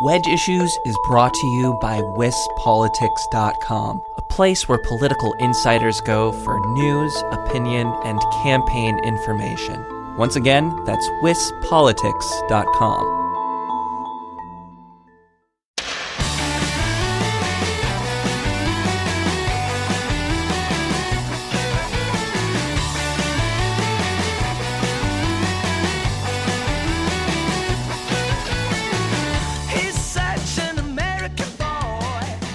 Wedge 0.00 0.28
Issues 0.28 0.78
is 0.84 0.96
brought 1.08 1.34
to 1.34 1.46
you 1.48 1.74
by 1.80 2.00
WisPolitics.com, 2.00 4.00
a 4.16 4.22
place 4.22 4.68
where 4.68 4.78
political 4.78 5.32
insiders 5.40 6.00
go 6.02 6.30
for 6.30 6.64
news, 6.68 7.20
opinion, 7.32 7.92
and 8.04 8.20
campaign 8.44 8.96
information. 9.00 9.84
Once 10.16 10.36
again, 10.36 10.84
that's 10.84 11.08
WisPolitics.com. 11.24 13.17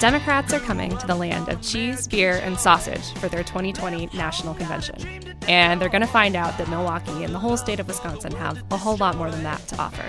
Democrats 0.03 0.52
are 0.52 0.59
coming 0.59 0.98
to 0.98 1.07
the 1.07 1.16
land 1.16 1.48
of 1.48 1.62
cheese, 1.62 2.09
beer, 2.09 2.41
and 2.43 2.59
sausage 2.59 3.13
for 3.20 3.30
their 3.30 3.41
2020 3.41 4.09
national 4.13 4.53
convention. 4.53 4.98
And 5.48 5.79
they're 5.79 5.88
going 5.88 6.02
to 6.02 6.07
find 6.07 6.35
out 6.35 6.57
that 6.57 6.67
Milwaukee 6.67 7.23
and 7.23 7.34
the 7.34 7.39
whole 7.39 7.55
state 7.55 7.79
of 7.79 7.88
Wisconsin 7.88 8.34
have 8.34 8.62
a 8.71 8.76
whole 8.76 8.98
lot 8.98 9.16
more 9.16 9.31
than 9.31 9.43
that 9.43 9.66
to 9.70 9.81
offer. 9.81 10.03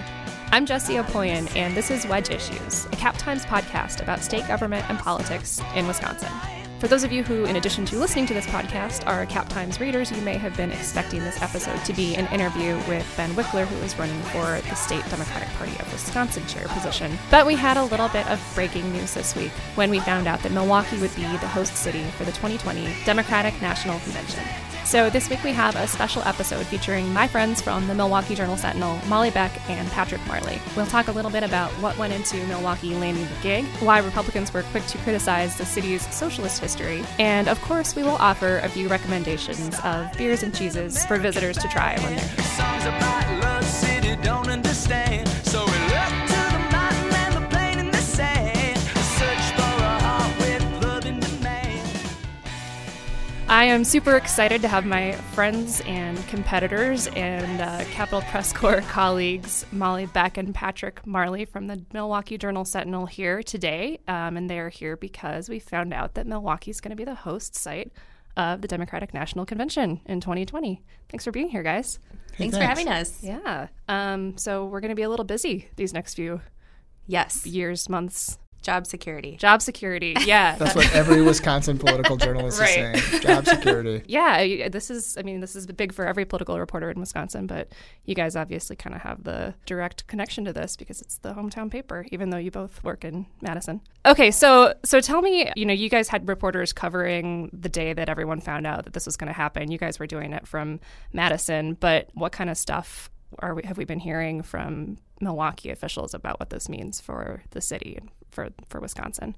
I'm 0.51 0.67
Jessie 0.67 0.95
Opoien, 0.95 1.49
and 1.55 1.77
this 1.77 1.93
is 1.93 2.09
Wedge 2.09 2.29
Issues, 2.29 2.87
a 2.87 2.97
Cap 2.97 3.17
Times 3.19 3.45
podcast 3.45 4.03
about 4.03 4.19
state 4.19 4.49
government 4.49 4.85
and 4.91 4.99
politics 4.99 5.61
in 5.77 5.87
Wisconsin. 5.87 6.64
For 6.85 6.89
those 6.89 7.03
of 7.03 7.13
you 7.13 7.23
who, 7.23 7.47
in 7.47 7.57
addition 7.57 7.87
to 7.87 7.99
listening 7.99 8.27
to 8.27 8.35
this 8.35 8.45
podcast, 8.45 9.07
are 9.07 9.25
Cap 9.25 9.49
Times 9.49 9.81
readers, 9.81 10.13
you 10.13 10.21
may 10.21 10.37
have 10.37 10.55
been 10.55 10.71
expecting 10.71 11.21
this 11.21 11.41
episode 11.41 11.83
to 11.87 11.95
be 11.95 12.15
an 12.15 12.31
interview 12.31 12.77
with 12.87 13.11
Ben 13.17 13.31
Wickler, 13.31 13.65
who 13.65 13.77
is 13.77 13.99
running 13.99 14.21
for 14.25 14.61
the 14.69 14.75
state 14.75 15.03
Democratic 15.09 15.49
Party 15.55 15.73
of 15.81 15.91
Wisconsin 15.91 16.47
chair 16.47 16.69
position. 16.69 17.17
But 17.31 17.47
we 17.47 17.55
had 17.55 17.79
a 17.79 17.85
little 17.85 18.11
bit 18.11 18.29
of 18.29 18.39
breaking 18.55 18.93
news 18.93 19.15
this 19.15 19.35
week 19.35 19.53
when 19.77 19.89
we 19.89 19.99
found 19.99 20.27
out 20.27 20.41
that 20.41 20.53
Milwaukee 20.53 20.99
would 20.99 21.17
be 21.17 21.23
the 21.23 21.49
host 21.49 21.75
city 21.75 22.05
for 22.19 22.25
the 22.25 22.33
2020 22.33 22.95
Democratic 23.07 23.63
National 23.63 23.99
Convention. 24.01 24.45
So 24.85 25.09
this 25.09 25.31
week 25.31 25.43
we 25.43 25.53
have 25.53 25.77
a 25.77 25.89
special 25.89 26.23
episode 26.23 26.67
featuring 26.67 27.11
my 27.13 27.27
friends 27.27 27.61
from 27.61 27.89
the 27.89 27.95
Milwaukee 27.95 28.35
Journal 28.35 28.57
Sentinel, 28.57 29.01
Molly 29.09 29.31
Beck 29.31 29.53
and 29.69 29.89
Patrick 29.91 30.25
Marley. 30.27 30.61
We'll 30.77 30.87
talk 30.87 31.09
a 31.09 31.13
little 31.13 31.31
bit 31.31 31.43
about 31.43 31.71
what 31.81 31.97
went 31.97 32.13
into 32.13 32.37
Milwaukee 32.47 32.95
landing 32.95 33.25
the 33.25 33.43
gig, 33.43 33.65
why 33.81 33.99
Republicans 33.99 34.53
were 34.53 34.63
quick 34.65 34.85
to 34.87 34.99
criticize 34.99 35.57
the 35.57 35.65
city's 35.65 36.07
socialist 36.15 36.61
history, 36.61 37.03
and 37.19 37.49
of 37.49 37.61
course 37.63 37.97
we 37.97 38.03
will 38.03 38.17
offer 38.17 38.59
a 38.59 38.69
few 38.69 38.89
recommendations 38.89 39.75
of 39.85 40.13
beers 40.19 40.43
and 40.43 40.55
cheeses 40.55 41.05
for 41.07 41.19
visitors 41.19 41.57
to 41.59 41.69
try 41.69 41.99
when 42.01 42.17
they're 42.17 42.29
here. 42.29 42.45
I 53.65 53.69
am 53.69 53.83
super 53.83 54.15
excited 54.19 54.61
to 54.61 54.69
have 54.69 54.85
my 54.85 55.13
friends 55.33 55.81
and 55.87 56.19
competitors 56.29 57.07
and 57.17 57.63
uh, 57.63 57.83
Capital 57.93 58.21
Press 58.21 58.53
Corps 58.53 58.83
colleagues, 58.91 59.65
Molly 59.73 60.05
Beck 60.05 60.37
and 60.37 60.55
Patrick 60.55 61.07
Marley 61.07 61.47
from 61.47 61.67
the 61.67 61.83
Milwaukee 61.95 62.37
Journal 62.37 62.67
Sentinel, 62.67 63.07
here 63.07 63.43
today. 63.43 64.01
Um, 64.07 64.37
and 64.37 64.51
they're 64.51 64.69
here 64.69 64.99
because 64.99 65.49
we 65.49 65.61
found 65.61 65.95
out 65.95 66.13
that 66.13 66.27
Milwaukee 66.27 66.73
is 66.73 66.83
going 66.83 66.91
to 66.91 66.97
be 66.97 67.07
the 67.07 67.15
host 67.15 67.55
site 67.55 67.91
of 68.37 68.61
the 68.61 68.69
Democratic 68.69 69.15
National 69.15 69.47
Convention 69.47 70.03
in 70.05 70.21
2020. 70.21 70.83
Thanks 71.09 71.25
for 71.25 71.33
being 71.33 71.49
here, 71.49 71.63
guys. 71.63 71.99
Hey, 72.35 72.51
thanks, 72.51 72.59
thanks, 72.59 72.59
for 72.59 72.65
having 72.65 72.89
us. 72.89 73.23
Yeah. 73.23 73.69
Um, 73.89 74.37
so 74.37 74.67
we're 74.67 74.81
going 74.81 74.91
to 74.91 74.95
be 74.95 75.05
a 75.05 75.09
little 75.09 75.25
busy 75.25 75.71
these 75.77 75.95
next 75.95 76.17
few 76.17 76.43
yes 77.07 77.47
years, 77.47 77.89
months, 77.89 78.39
Job 78.65 78.87
security. 78.87 79.37
Job 79.37 79.61
security. 79.61 80.17
Yeah. 80.25 80.57
That's 80.59 80.75
what 80.75 80.91
every 80.95 81.21
Wisconsin 81.21 81.79
political 81.79 82.17
journalist 82.17 82.59
right. 82.59 82.95
is 82.95 83.05
saying. 83.05 83.23
Job 83.23 83.47
security. 83.47 84.03
Yeah. 84.15 84.69
This 84.69 84.91
is, 84.91 85.19
I 85.19 85.23
mean, 85.23 85.41
this 85.41 85.55
is 85.55 85.67
big 85.67 85.93
for 85.93 86.07
every 86.07 86.25
political 86.25 86.59
reporter 86.59 86.91
in 86.91 86.99
Wisconsin, 86.99 87.47
but 87.47 87.69
you 88.07 88.15
guys 88.15 88.37
obviously 88.37 88.75
kind 88.75 88.95
of 88.95 89.03
have 89.03 89.25
the 89.25 89.55
direct 89.67 90.07
connection 90.07 90.45
to 90.47 90.53
this 90.53 90.77
because 90.77 91.03
it's 91.03 91.19
the 91.19 91.35
hometown 91.35 91.71
paper, 91.71 92.07
even 92.11 92.31
though 92.31 92.39
you 92.39 92.51
both 92.51 92.83
work 92.83 93.05
in 93.05 93.27
Madison. 93.43 93.83
Okay. 94.07 94.31
So, 94.31 94.73
so 94.83 95.01
tell 95.01 95.21
me, 95.21 95.51
you 95.57 95.67
know, 95.67 95.75
you 95.75 95.91
guys 95.91 96.09
had 96.09 96.27
reporters 96.27 96.73
covering 96.73 97.51
the 97.53 97.69
day 97.69 97.93
that 97.93 98.09
everyone 98.09 98.41
found 98.41 98.67
out 98.67 98.85
that 98.85 98.95
this 98.95 99.05
was 99.05 99.17
going 99.17 99.29
to 99.29 99.35
happen. 99.35 99.71
You 99.71 99.79
guys 99.79 99.99
were 99.99 100.07
doing 100.07 100.33
it 100.33 100.47
from 100.47 100.81
Madison, 101.13 101.75
but 101.75 102.09
what 102.15 102.33
kind 102.33 102.49
of 102.49 102.57
stuff 102.57 103.11
are 103.41 103.55
we, 103.55 103.63
have 103.65 103.79
we 103.79 103.85
been 103.85 104.01
hearing 104.01 104.43
from 104.43 104.99
Milwaukee 105.21 105.71
officials 105.71 106.15
about 106.15 106.41
what 106.41 106.51
this 106.51 106.69
means 106.69 107.01
for 107.01 107.43
the 107.51 107.61
city 107.61 107.97
and 107.99 108.11
for, 108.31 108.51
for 108.69 108.81
Wisconsin? 108.81 109.37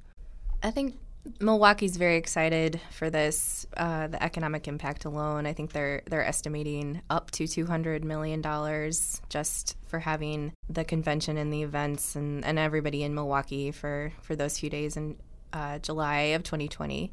I 0.62 0.70
think 0.70 0.96
Milwaukee's 1.40 1.96
very 1.96 2.16
excited 2.16 2.80
for 2.90 3.10
this. 3.10 3.66
Uh, 3.76 4.06
the 4.06 4.22
economic 4.22 4.68
impact 4.68 5.04
alone, 5.04 5.46
I 5.46 5.52
think 5.52 5.72
they're 5.72 6.02
they're 6.06 6.24
estimating 6.24 7.02
up 7.10 7.30
to 7.32 7.46
two 7.46 7.66
hundred 7.66 8.04
million 8.04 8.40
dollars 8.40 9.20
just 9.28 9.76
for 9.86 9.98
having 9.98 10.52
the 10.68 10.84
convention 10.84 11.36
and 11.36 11.52
the 11.52 11.62
events 11.62 12.16
and, 12.16 12.44
and 12.44 12.58
everybody 12.58 13.02
in 13.02 13.14
Milwaukee 13.14 13.70
for, 13.70 14.12
for 14.22 14.36
those 14.36 14.58
few 14.58 14.70
days 14.70 14.96
in 14.96 15.16
uh, 15.52 15.78
July 15.78 16.18
of 16.34 16.42
2020. 16.42 17.12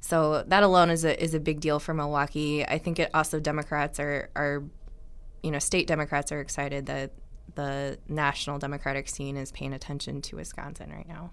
So 0.00 0.44
that 0.46 0.62
alone 0.62 0.90
is 0.90 1.04
a 1.04 1.22
is 1.22 1.34
a 1.34 1.40
big 1.40 1.60
deal 1.60 1.78
for 1.78 1.94
Milwaukee. 1.94 2.64
I 2.64 2.78
think 2.78 2.98
it 2.98 3.10
also 3.14 3.40
Democrats 3.40 3.98
are 3.98 4.30
are 4.36 4.64
you 5.46 5.52
know, 5.52 5.60
state 5.60 5.86
Democrats 5.86 6.32
are 6.32 6.40
excited 6.40 6.86
that 6.86 7.12
the 7.54 7.96
national 8.08 8.58
Democratic 8.58 9.08
scene 9.08 9.36
is 9.36 9.52
paying 9.52 9.72
attention 9.72 10.20
to 10.22 10.34
Wisconsin 10.34 10.90
right 10.90 11.06
now. 11.06 11.30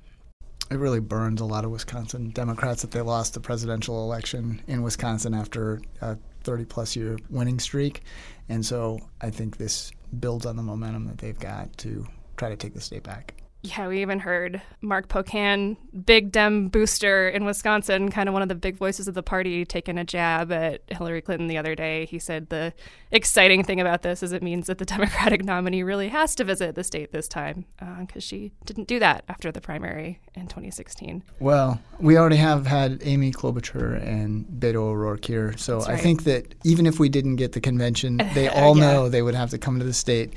It 0.69 0.75
really 0.75 1.00
burns 1.00 1.41
a 1.41 1.46
lot 1.46 1.66
of 1.66 1.72
Wisconsin 1.72 2.29
Democrats 2.29 2.84
that 2.84 2.91
they 2.91 3.02
lost 3.02 3.34
the 3.34 3.40
presidential 3.40 4.03
election 4.03 4.62
in 4.68 4.84
Wisconsin 4.84 5.34
after 5.34 5.81
a 6.00 6.16
30 6.44 6.66
plus 6.66 6.96
year 6.96 7.18
winning 7.31 7.59
streak. 7.59 8.03
And 8.50 8.63
so 8.63 9.00
I 9.19 9.31
think 9.31 9.57
this 9.57 9.91
builds 10.19 10.46
on 10.46 10.57
the 10.57 10.63
momentum 10.63 11.07
that 11.07 11.18
they've 11.18 11.40
got 11.40 11.75
to 11.79 12.06
try 12.38 12.50
to 12.50 12.56
take 12.56 12.75
the 12.75 12.81
state 12.81 13.02
back 13.02 13.43
yeah, 13.66 13.88
we 13.88 14.01
even 14.01 14.19
heard 14.19 14.62
Mark 14.81 15.07
Pocan, 15.07 15.78
big 16.06 16.34
Dem 16.34 16.68
booster 16.68 17.29
in 17.29 17.46
Wisconsin, 17.46 18.12
kind 18.12 18.28
of 18.28 18.34
one 18.34 18.41
of 18.41 18.50
the 18.50 18.56
big 18.56 18.75
voices 18.75 19.07
of 19.07 19.13
the 19.13 19.24
party, 19.24 19.63
taking 19.63 19.97
a 19.97 20.03
jab 20.03 20.51
at 20.51 20.81
Hillary 20.90 21.22
Clinton 21.22 21.47
the 21.47 21.57
other 21.57 21.73
day. 21.73 22.06
He 22.06 22.19
said 22.19 22.50
the 22.50 22.73
exciting 23.09 23.63
thing 23.63 23.79
about 23.79 24.02
this 24.02 24.22
is 24.22 24.34
it 24.34 24.44
means 24.44 24.68
that 24.68 24.79
the 24.79 24.85
Democratic 24.94 25.46
nominee 25.46 25.81
really 25.81 26.09
has 26.09 26.35
to 26.35 26.44
visit 26.44 26.75
the 26.75 26.84
state 26.84 27.13
this 27.13 27.29
time 27.29 27.63
because 28.02 28.18
uh, 28.18 28.28
she 28.28 28.52
didn't 28.66 28.90
do 28.90 29.00
that 29.00 29.23
after 29.29 29.50
the 29.50 29.62
primary 29.62 30.19
in 30.35 30.47
2016. 30.47 31.23
Well, 31.40 31.79
we 32.00 32.18
already 32.18 32.35
have 32.35 32.68
had 32.68 33.00
Amy 33.03 33.31
Klobuchar 33.31 34.06
and 34.06 34.46
Beto 34.46 34.75
O'Rourke 34.75 35.23
here, 35.23 35.56
so 35.56 35.79
right. 35.79 35.91
I 35.91 35.97
think 35.97 36.25
that 36.25 36.53
even 36.66 36.85
if 36.85 37.00
we 37.00 37.07
didn't 37.07 37.38
get 37.38 37.53
the 37.53 37.62
convention, 37.62 38.18
they 38.34 38.50
all 38.50 38.78
yeah. 38.78 38.91
know 38.91 39.09
they 39.09 39.22
would 39.22 39.35
have 39.35 39.52
to 39.52 39.57
come 39.57 39.79
to 39.79 39.85
the 39.85 39.94
state 39.94 40.34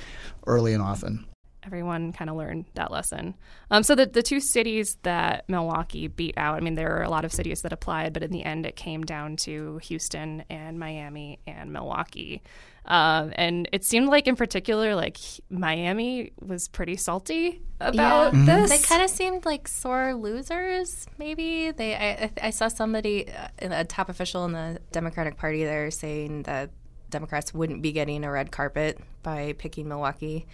early 0.47 0.73
and 0.73 0.81
often 0.83 1.27
everyone 1.67 2.13
kind 2.13 2.31
of 2.31 2.37
learned 2.37 2.67
that 2.75 2.91
lesson. 2.91 3.35
Um, 3.71 3.83
so 3.83 3.95
the 3.95 4.07
the 4.07 4.23
two 4.23 4.41
cities 4.41 4.97
that 5.03 5.49
Milwaukee 5.49 6.09
beat 6.09 6.35
out, 6.37 6.57
I 6.57 6.61
mean, 6.61 6.75
there 6.75 6.89
were 6.89 7.03
a 7.03 7.11
lot 7.11 7.25
of 7.25 7.33
cities 7.33 7.63
that 7.63 7.73
applied, 7.73 8.13
but 8.13 8.23
in 8.23 8.31
the 8.31 8.45
end, 8.45 8.65
it 8.65 8.77
came 8.77 9.03
down 9.05 9.37
to 9.39 9.79
Houston 9.79 10.45
and 10.49 10.79
Miami 10.79 11.41
and 11.47 11.73
Milwaukee. 11.73 12.43
Um, 12.87 13.33
and 13.35 13.69
it 13.73 13.85
seemed 13.85 14.09
like, 14.09 14.29
in 14.29 14.37
particular, 14.37 14.95
like 14.95 15.19
Miami 15.51 16.33
was 16.41 16.69
pretty 16.69 16.97
salty 16.97 17.61
about 17.81 18.33
yeah. 18.33 18.45
this. 18.45 18.71
They 18.71 18.79
kind 18.79 19.03
of 19.03 19.11
seemed 19.11 19.45
like 19.45 19.67
sore 19.67 20.15
losers. 20.15 21.07
Maybe 21.19 21.73
they. 21.73 21.97
I, 21.97 22.31
I 22.41 22.51
saw 22.51 22.69
somebody, 22.69 23.29
uh, 23.29 23.49
a 23.61 23.85
top 23.85 24.09
official 24.09 24.45
in 24.45 24.53
the 24.53 24.79
Democratic 24.93 25.37
Party, 25.37 25.65
there 25.65 25.91
saying 25.91 26.45
that 26.45 26.71
Democrats 27.11 27.53
wouldn't 27.53 27.83
be 27.83 27.93
getting 27.93 28.25
a 28.25 28.31
red 28.31 28.53
carpet 28.53 29.01
by 29.23 29.55
picking 29.59 29.89
Milwaukee. 29.89 30.47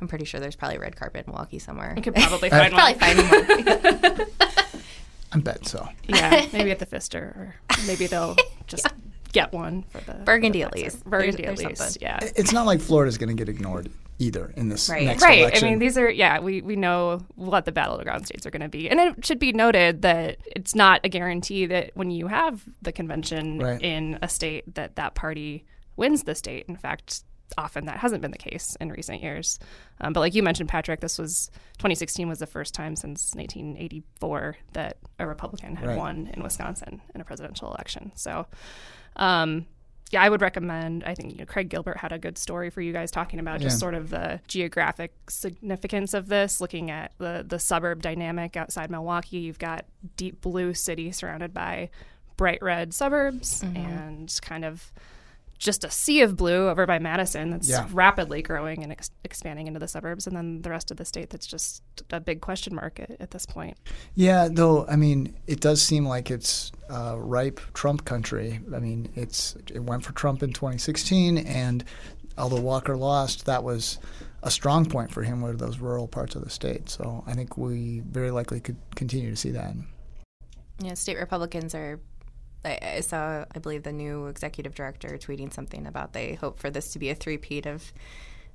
I'm 0.00 0.08
pretty 0.08 0.24
sure 0.24 0.40
there's 0.40 0.56
probably 0.56 0.78
red 0.78 0.96
carpet 0.96 1.26
in 1.26 1.32
Milwaukee 1.32 1.58
somewhere. 1.58 1.94
You 1.96 2.02
could 2.02 2.14
probably 2.14 2.50
find 2.50 2.72
one. 2.72 2.94
probably 2.96 3.14
find 3.14 4.18
one. 4.18 4.26
I 5.32 5.38
bet 5.38 5.66
so. 5.66 5.88
Yeah, 6.06 6.46
maybe 6.52 6.70
at 6.70 6.78
the 6.78 6.86
Pfister, 6.86 7.18
or 7.18 7.54
maybe 7.86 8.06
they'll 8.06 8.36
just 8.66 8.84
yeah. 8.84 8.92
get 9.32 9.52
one 9.52 9.82
for 9.90 10.00
the 10.00 10.14
Burgundy 10.24 10.60
the 10.60 10.66
at 10.66 10.74
least. 10.74 11.04
Burgundy 11.04 11.42
there's, 11.42 11.60
at 11.60 11.68
least. 11.68 11.98
Yeah, 12.00 12.18
it's 12.22 12.52
not 12.52 12.66
like 12.66 12.80
Florida's 12.80 13.18
going 13.18 13.28
to 13.28 13.34
get 13.34 13.48
ignored 13.48 13.90
either 14.18 14.52
in 14.56 14.68
this 14.68 14.88
right. 14.88 15.04
next 15.04 15.22
right. 15.22 15.40
election. 15.40 15.66
I 15.66 15.70
mean, 15.70 15.78
these 15.78 15.98
are 15.98 16.10
yeah. 16.10 16.40
We 16.40 16.62
we 16.62 16.76
know 16.76 17.20
what 17.34 17.66
the 17.66 17.72
battleground 17.72 18.26
states 18.26 18.46
are 18.46 18.50
going 18.50 18.62
to 18.62 18.68
be, 18.68 18.88
and 18.88 18.98
it 18.98 19.24
should 19.24 19.38
be 19.38 19.52
noted 19.52 20.02
that 20.02 20.38
it's 20.46 20.74
not 20.74 21.00
a 21.04 21.08
guarantee 21.08 21.66
that 21.66 21.90
when 21.94 22.10
you 22.10 22.28
have 22.28 22.64
the 22.80 22.92
convention 22.92 23.58
right. 23.58 23.82
in 23.82 24.18
a 24.22 24.28
state 24.28 24.74
that 24.74 24.96
that 24.96 25.14
party 25.14 25.66
wins 25.96 26.22
the 26.22 26.34
state. 26.34 26.64
In 26.68 26.76
fact, 26.76 27.22
often 27.56 27.86
that 27.86 27.98
hasn't 27.98 28.20
been 28.22 28.30
the 28.30 28.38
case 28.38 28.76
in 28.80 28.90
recent 28.90 29.22
years. 29.22 29.58
Um, 30.00 30.12
but 30.12 30.20
like 30.20 30.34
you 30.34 30.42
mentioned, 30.42 30.68
Patrick, 30.68 31.00
this 31.00 31.18
was 31.18 31.50
2016 31.78 32.28
was 32.28 32.38
the 32.38 32.46
first 32.46 32.74
time 32.74 32.94
since 32.96 33.34
1984 33.34 34.56
that 34.72 34.98
a 35.18 35.26
Republican 35.26 35.76
had 35.76 35.88
right. 35.88 35.96
won 35.98 36.30
in 36.34 36.42
Wisconsin 36.42 37.00
in 37.14 37.20
a 37.20 37.24
presidential 37.24 37.68
election. 37.72 38.12
So, 38.14 38.46
um, 39.16 39.66
yeah, 40.10 40.22
I 40.22 40.28
would 40.30 40.40
recommend. 40.40 41.04
I 41.04 41.14
think 41.14 41.32
you 41.32 41.38
know, 41.38 41.44
Craig 41.44 41.68
Gilbert 41.68 41.98
had 41.98 42.12
a 42.12 42.18
good 42.18 42.38
story 42.38 42.70
for 42.70 42.80
you 42.80 42.92
guys 42.94 43.10
talking 43.10 43.40
about 43.40 43.60
just 43.60 43.74
Yeah. 43.76 43.80
sort 43.80 43.94
of 43.94 44.08
the 44.08 44.40
geographic 44.48 45.12
significance 45.28 46.14
of 46.14 46.28
this. 46.28 46.60
Looking 46.62 46.90
at 46.90 47.12
the 47.18 47.44
the 47.46 47.58
suburb 47.58 48.00
dynamic 48.00 48.56
outside 48.56 48.90
Milwaukee, 48.90 49.38
you've 49.38 49.58
got 49.58 49.84
deep 50.16 50.40
blue 50.40 50.72
city 50.72 51.12
surrounded 51.12 51.52
by 51.52 51.90
bright 52.38 52.62
red 52.62 52.94
suburbs, 52.94 53.62
and 53.62 54.34
kind 54.40 54.64
of 54.64 54.92
just 55.58 55.84
a 55.84 55.90
sea 55.90 56.22
of 56.22 56.36
blue 56.36 56.68
over 56.68 56.86
by 56.86 56.98
Madison 56.98 57.50
that's 57.50 57.68
Yeah. 57.68 57.86
rapidly 57.92 58.42
growing 58.42 58.82
and 58.82 58.92
ex- 58.92 59.10
expanding 59.24 59.66
into 59.66 59.80
the 59.80 59.88
suburbs, 59.88 60.26
and 60.26 60.36
then 60.36 60.62
the 60.62 60.70
rest 60.70 60.90
of 60.90 60.96
the 60.96 61.04
state 61.04 61.30
that's 61.30 61.46
just 61.46 61.82
a 62.10 62.20
big 62.20 62.40
question 62.40 62.74
mark 62.74 63.00
at, 63.00 63.10
at 63.20 63.30
this 63.32 63.44
point. 63.44 63.76
Yeah, 64.14 64.48
though 64.50 64.86
I 64.86 64.96
mean, 64.96 65.34
it 65.46 65.60
does 65.60 65.82
seem 65.82 66.06
like 66.06 66.30
it's 66.30 66.70
uh, 66.88 67.16
ripe 67.18 67.60
Trump 67.74 68.04
country. 68.04 68.60
I 68.74 68.78
mean, 68.78 69.08
it's 69.16 69.56
it 69.72 69.82
went 69.82 70.04
for 70.04 70.12
Trump 70.12 70.42
in 70.42 70.52
2016, 70.52 71.38
and 71.38 71.84
although 72.38 72.60
Walker 72.60 72.96
lost, 72.96 73.46
that 73.46 73.64
was 73.64 73.98
a 74.44 74.50
strong 74.52 74.86
point 74.86 75.10
for 75.10 75.24
him 75.24 75.40
were 75.40 75.54
those 75.56 75.78
rural 75.80 76.06
parts 76.06 76.36
of 76.36 76.44
the 76.44 76.50
state. 76.50 76.88
So 76.88 77.24
I 77.26 77.34
think 77.34 77.56
we 77.58 78.00
very 78.08 78.30
likely 78.30 78.60
could 78.60 78.76
continue 78.94 79.30
to 79.30 79.36
see 79.36 79.50
that. 79.50 79.74
Yeah, 80.80 80.94
state 80.94 81.18
Republicans 81.18 81.74
are. 81.74 81.98
I, 82.64 82.78
I 82.82 83.00
saw, 83.00 83.44
I 83.54 83.58
believe, 83.58 83.82
the 83.82 83.92
new 83.92 84.26
executive 84.26 84.74
director 84.74 85.16
tweeting 85.18 85.52
something 85.52 85.86
about 85.86 86.12
they 86.12 86.34
hope 86.34 86.58
for 86.58 86.70
this 86.70 86.92
to 86.92 86.98
be 86.98 87.10
a 87.10 87.14
three-peat 87.14 87.66
of 87.66 87.92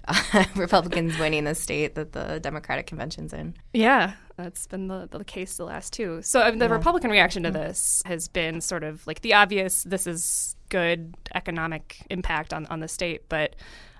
uh, 0.07 0.45
Republicans 0.55 1.17
winning 1.17 1.45
the 1.45 1.55
state 1.55 1.95
that 1.95 2.11
the 2.11 2.39
Democratic 2.39 2.87
convention's 2.87 3.33
in. 3.33 3.55
Yeah, 3.73 4.13
that's 4.35 4.67
been 4.67 4.87
the, 4.87 5.07
the 5.09 5.23
case 5.23 5.57
the 5.57 5.65
last 5.65 5.93
two. 5.93 6.21
So 6.21 6.41
I 6.41 6.49
mean, 6.49 6.59
the 6.59 6.69
Republican 6.69 7.11
reaction 7.11 7.43
to 7.43 7.51
this 7.51 8.01
has 8.05 8.27
been 8.27 8.61
sort 8.61 8.83
of 8.83 9.05
like 9.07 9.21
the 9.21 9.33
obvious 9.33 9.83
this 9.83 10.07
is 10.07 10.55
good 10.69 11.15
economic 11.33 12.05
impact 12.09 12.53
on, 12.53 12.65
on 12.67 12.79
the 12.79 12.87
state, 12.87 13.29
but 13.29 13.55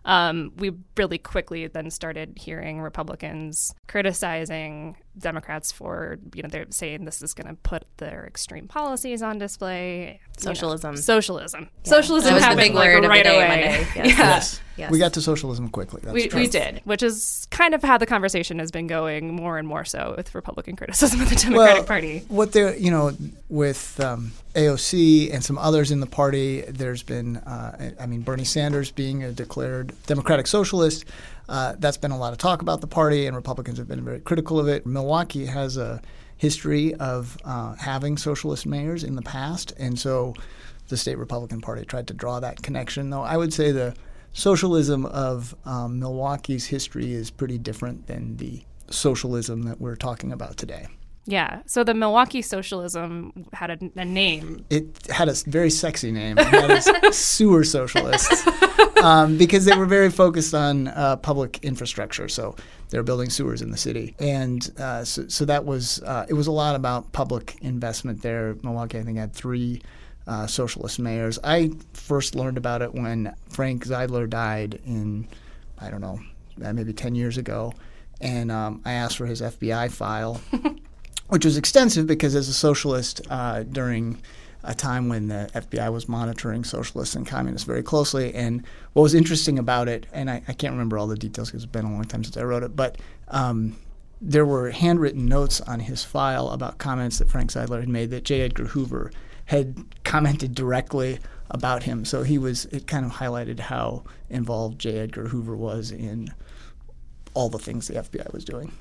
um, 0.06 0.52
we 0.58 0.72
really 0.98 1.18
quickly 1.18 1.68
then 1.68 1.90
started 1.90 2.38
hearing 2.38 2.82
Republicans 2.82 3.74
criticizing 3.88 4.98
Democrats 5.18 5.72
for, 5.72 6.18
you 6.34 6.44
know, 6.44 6.50
they're 6.50 6.66
saying 6.70 7.06
this 7.06 7.22
is 7.22 7.34
going 7.34 7.48
to 7.48 7.56
put 7.62 7.86
their 7.98 8.26
extreme 8.26 8.68
policies 8.68 9.22
on 9.22 9.38
display. 9.38 10.20
you 10.40 10.46
know, 10.46 10.54
Socialism. 10.54 10.98
socialism. 10.98 11.70
Socialism 11.84 12.34
That 12.34 12.48
was 12.50 12.56
the 12.56 12.62
big 12.62 12.74
like 12.74 12.88
word 12.88 12.98
of 12.98 13.04
the 13.04 13.10
right 13.10 13.24
day 13.24 13.36
away. 13.36 13.48
Monday. 13.48 13.88
Yes. 13.96 13.96
Yeah. 13.96 14.14
Yes. 14.18 14.62
Yes. 14.76 14.92
We 14.92 14.98
got 14.98 15.14
to 15.14 15.22
socialism 15.22 15.70
quickly. 15.70 16.02
That's 16.04 16.14
We, 16.14 16.30
we 16.34 16.48
did, 16.48 16.82
which 16.84 17.04
is 17.04 17.48
kind 17.52 17.76
of 17.76 17.84
how 17.84 18.00
the 18.00 18.08
conversation 18.08 18.58
has 18.58 18.72
been 18.72 18.88
going 18.88 19.36
more 19.36 19.60
and 19.60 19.68
more 19.68 19.86
so 19.86 20.16
with 20.18 20.34
Republican 20.34 20.76
criticism 20.76 21.22
of 21.22 21.30
the 21.30 21.36
Democratic 21.36 21.76
well, 21.76 21.84
Party. 21.84 22.26
What 22.28 22.54
they're, 22.54 22.76
you 22.76 22.90
know, 22.90 23.16
with 23.50 24.00
um, 24.00 24.32
AOC 24.56 25.32
and 25.32 25.44
some 25.44 25.60
others 25.60 25.92
in 25.92 26.00
the 26.00 26.08
party, 26.08 26.62
there's 26.62 27.04
been, 27.04 27.38
uh, 27.38 27.92
I 28.00 28.08
mean, 28.08 28.22
Bernie 28.22 28.46
Sanders 28.46 28.90
being 28.90 29.24
a 29.24 29.32
declared 29.32 29.94
Democratic 30.08 30.48
Socialist. 30.48 31.06
Uh, 31.50 31.76
that's 31.80 31.98
been 31.98 32.12
a 32.12 32.18
lot 32.18 32.32
of 32.32 32.40
talk 32.40 32.62
about 32.62 32.82
the 32.82 32.88
party, 32.88 33.28
and 33.28 33.36
Republicans 33.36 33.78
have 33.78 33.88
been 33.88 34.04
very 34.04 34.20
critical 34.20 34.60
of 34.60 34.68
it. 34.68 34.86
Milwaukee 34.86 35.46
has 35.46 35.78
a 35.78 36.02
history 36.38 36.94
of 36.96 37.38
uh, 37.44 37.76
having 37.76 38.18
socialist 38.18 38.66
mayors 38.66 39.04
in 39.04 39.16
the 39.16 39.22
past, 39.22 39.74
and 39.78 40.00
so 40.00 40.34
the 40.90 40.98
state 40.98 41.18
Republican 41.18 41.62
Party 41.62 41.86
tried 41.86 42.08
to 42.08 42.14
draw 42.14 42.40
that 42.40 42.62
connection. 42.62 43.10
Though 43.10 43.22
I 43.22 43.38
would 43.38 43.54
say 43.54 43.72
the 43.72 43.96
socialism 44.34 45.06
of 45.06 45.56
um, 45.66 46.00
Milwaukee's 46.00 46.66
history 46.66 47.14
is 47.14 47.30
pretty 47.30 47.58
different 47.58 48.08
than 48.08 48.38
the 48.38 48.64
socialism 48.90 49.64
that 49.64 49.80
we're 49.80 49.96
talking 49.96 50.32
about 50.32 50.58
today. 50.58 50.88
Yeah. 51.26 51.62
So 51.66 51.84
the 51.84 51.94
Milwaukee 51.94 52.42
socialism 52.42 53.46
had 53.54 53.72
a, 53.72 53.78
a 53.96 54.06
name. 54.06 54.66
it 54.70 55.08
had 55.10 55.30
a 55.30 55.34
very 55.48 55.70
sexy 55.70 56.12
name. 56.12 56.38
It 56.38 56.48
had 56.48 56.70
as 56.70 56.90
sewer 57.18 57.64
socialists 57.64 58.46
um, 59.02 59.38
because 59.38 59.66
they 59.66 59.76
were 59.76 59.86
very 59.86 60.10
focused 60.10 60.54
on 60.54 60.90
uh, 60.90 61.16
public 61.18 61.60
infrastructure. 61.64 62.28
So 62.28 62.56
they 62.90 62.98
were 62.98 63.04
building 63.04 63.30
sewers 63.30 63.62
in 63.62 63.72
the 63.72 63.78
city, 63.78 64.16
and 64.20 64.70
uh, 64.78 65.04
so, 65.06 65.28
so 65.28 65.46
that 65.46 65.66
was 65.66 66.02
uh, 66.04 66.26
it 66.28 66.34
was 66.34 66.48
a 66.48 66.52
lot 66.52 66.76
about 66.76 67.12
public 67.14 67.58
investment 67.62 68.22
there. 68.22 68.56
Milwaukee, 68.62 69.00
I 69.00 69.04
think, 69.04 69.18
had 69.18 69.34
three. 69.34 69.82
Uh, 70.26 70.48
socialist 70.48 71.00
mayors. 71.00 71.38
I 71.44 71.72
first 71.92 72.34
learned 72.34 72.56
about 72.56 72.82
it 72.82 72.94
when 72.94 73.36
Frank 73.50 73.86
Zeidler 73.86 74.30
died 74.30 74.80
in, 74.86 75.28
I 75.78 75.90
don't 75.90 76.00
know, 76.00 76.18
uh, 76.64 76.72
maybe 76.72 76.94
10 76.94 77.14
years 77.14 77.38
ago. 77.38 77.74
And 78.22 78.50
um, 78.50 78.82
I 78.86 78.94
asked 78.94 79.18
for 79.18 79.26
his 79.26 79.42
FBI 79.42 79.92
file 79.92 80.40
which 81.34 81.46
was 81.46 81.58
extensive 81.58 82.06
because 82.06 82.36
as 82.36 82.48
a 82.48 82.54
socialist 82.54 83.20
uh, 83.32 83.64
during 83.64 84.22
a 84.66 84.76
time 84.76 85.10
when 85.10 85.30
the 85.30 85.50
FBI 85.56 85.92
was 85.92 86.08
monitoring 86.08 86.64
socialists 86.64 87.16
and 87.16 87.26
communists 87.26 87.66
very 87.66 87.82
closely. 87.82 88.32
And 88.36 88.64
what 88.94 89.02
was 89.02 89.16
interesting 89.16 89.58
about 89.58 89.88
it, 89.88 90.06
and 90.14 90.30
I, 90.30 90.44
I 90.48 90.54
can't 90.54 90.74
remember 90.74 90.96
all 90.96 91.08
the 91.08 91.18
details 91.18 91.50
because 91.50 91.64
it's 91.64 91.72
been 91.72 91.86
a 91.86 91.92
long 91.92 92.04
time 92.04 92.24
since 92.24 92.38
I 92.38 92.44
wrote 92.44 92.62
it, 92.62 92.76
but 92.76 93.00
um, 93.30 93.76
there 94.22 94.46
were 94.46 94.70
handwritten 94.70 95.26
notes 95.26 95.60
on 95.62 95.80
his 95.80 96.04
file 96.04 96.50
about 96.50 96.78
comments 96.78 97.18
that 97.18 97.32
Frank 97.32 97.50
Zeidler 97.50 97.80
had 97.80 97.90
made 97.90 98.12
that 98.12 98.26
J. 98.26 98.42
Edgar 98.42 98.66
Hoover 98.66 99.12
had 99.46 99.76
commented 100.04 100.54
directly 100.54 101.18
about 101.50 101.82
him. 101.82 102.06
So 102.06 102.22
he 102.22 102.38
was, 102.38 102.66
it 102.66 102.86
kind 102.86 103.08
of 103.08 103.14
highlighted 103.14 103.60
how 103.60 104.04
involved 104.30 104.78
J. 104.78 105.00
Edgar 105.00 105.30
Hoover 105.30 105.56
was 105.56 105.90
in 105.90 106.32
all 107.34 107.50
the 107.50 107.58
things 107.58 107.88
the 107.88 107.96
FBI 107.96 108.32
was 108.32 108.46
doing. 108.46 108.72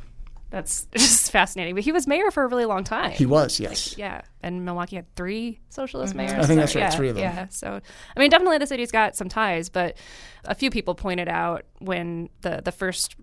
That's 0.53 0.85
just 0.95 1.33
fascinating. 1.33 1.75
But 1.75 1.83
he 1.83 1.93
was 1.93 2.07
mayor 2.07 2.31
for 2.31 2.45
a 2.45 2.47
really 2.47 2.67
long 2.67 2.85
time. 2.85 3.11
He 3.11 3.27
was, 3.27 3.59
yes. 3.59 3.97
Yeah, 3.97 4.21
and 4.43 4.65
Milwaukee 4.65 4.97
had 4.97 5.13
three 5.17 5.61
socialist 5.71 6.11
mm-hmm. 6.11 6.27
mayors. 6.27 6.45
I 6.45 6.47
think 6.47 6.61
that's 6.61 6.73
So, 6.73 6.81
right, 6.81 6.87
yeah, 6.87 6.97
three 6.97 7.09
of 7.09 7.17
them. 7.17 7.25
Yeah, 7.25 7.47
so 7.49 7.81
I 8.17 8.21
mean, 8.21 8.31
definitely 8.31 8.59
the 8.59 8.67
city's 8.67 8.93
got 8.93 9.17
some 9.17 9.31
ties, 9.31 9.71
but 9.71 9.97
a 10.45 10.55
few 10.55 10.71
people 10.71 10.95
pointed 10.95 11.29
out 11.29 11.65
when 11.79 12.29
the 12.43 12.61
the 12.63 12.71
first 12.71 13.17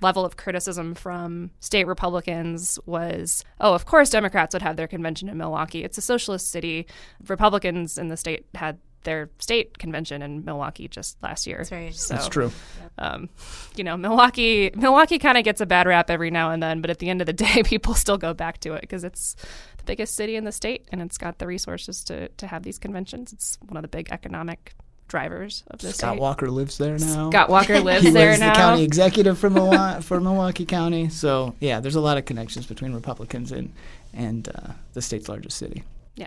level 0.00 0.24
of 0.24 0.36
criticism 0.36 0.94
from 0.94 1.50
state 1.60 1.86
Republicans 1.86 2.78
was, 2.86 3.44
oh, 3.60 3.72
of 3.72 3.86
course 3.86 4.10
Democrats 4.10 4.52
would 4.52 4.62
have 4.62 4.76
their 4.76 4.88
convention 4.88 5.28
in 5.28 5.38
Milwaukee. 5.38 5.84
It's 5.84 5.96
a 5.96 6.02
socialist 6.02 6.50
city. 6.50 6.86
Republicans 7.26 7.96
in 7.96 8.08
the 8.08 8.16
state 8.16 8.46
had 8.54 8.78
their 9.04 9.30
state 9.38 9.78
convention 9.78 10.22
in 10.22 10.44
Milwaukee 10.44 10.88
just 10.88 11.22
last 11.22 11.46
year. 11.46 11.58
That's 11.58 11.72
right. 11.72 11.94
So, 11.94 12.14
That's 12.14 12.28
true. 12.28 12.52
um, 12.98 13.28
you 13.76 13.84
know, 13.84 13.96
Milwaukee 13.96 14.70
Milwaukee 14.74 15.18
kind 15.18 15.38
of 15.38 15.44
gets 15.44 15.60
a 15.60 15.66
bad 15.66 15.86
rap 15.86 16.10
every 16.10 16.30
now 16.30 16.50
and 16.50 16.62
then, 16.62 16.80
but 16.80 16.90
at 16.90 16.98
the 16.98 17.08
end 17.08 17.20
of 17.20 17.26
the 17.26 17.32
day, 17.46 17.62
people 17.64 17.94
still 17.94 18.18
go 18.18 18.34
back 18.34 18.58
to 18.60 18.74
it 18.74 18.82
because 18.82 19.04
it's 19.04 19.34
the 19.78 19.84
biggest 19.84 20.14
city 20.14 20.36
in 20.36 20.44
the 20.44 20.52
state 20.52 20.86
and 20.92 21.00
it's 21.00 21.18
got 21.18 21.38
the 21.38 21.46
resources 21.46 22.04
to 22.04 22.28
to 22.28 22.46
have 22.46 22.62
these 22.62 22.78
conventions. 22.78 23.32
It's 23.32 23.58
one 23.66 23.76
of 23.76 23.82
the 23.82 23.88
big 23.88 24.10
economic 24.10 24.74
drivers 25.08 25.64
of 25.68 25.80
the 25.80 25.92
Scott 25.92 26.12
state. 26.12 26.20
Walker 26.20 26.50
lives 26.50 26.78
there 26.78 26.96
now. 26.98 27.30
Scott 27.30 27.48
Walker 27.50 27.80
lives 27.90 28.04
he 28.04 28.10
there 28.10 28.30
was 28.30 28.40
now. 28.40 28.52
the 28.52 28.56
county 28.56 28.82
executive 28.84 29.38
for 29.38 29.50
Milwaukee, 29.50 30.02
for 30.04 30.20
Milwaukee 30.20 30.64
County. 30.66 31.08
So 31.08 31.54
yeah, 31.60 31.80
there's 31.80 31.96
a 31.96 32.00
lot 32.00 32.16
of 32.16 32.24
connections 32.26 32.66
between 32.66 32.94
Republicans 32.94 33.50
and 33.52 33.72
and 34.12 34.48
uh, 34.48 34.72
the 34.92 35.02
state's 35.02 35.28
largest 35.28 35.56
city. 35.56 35.84
Yeah. 36.16 36.26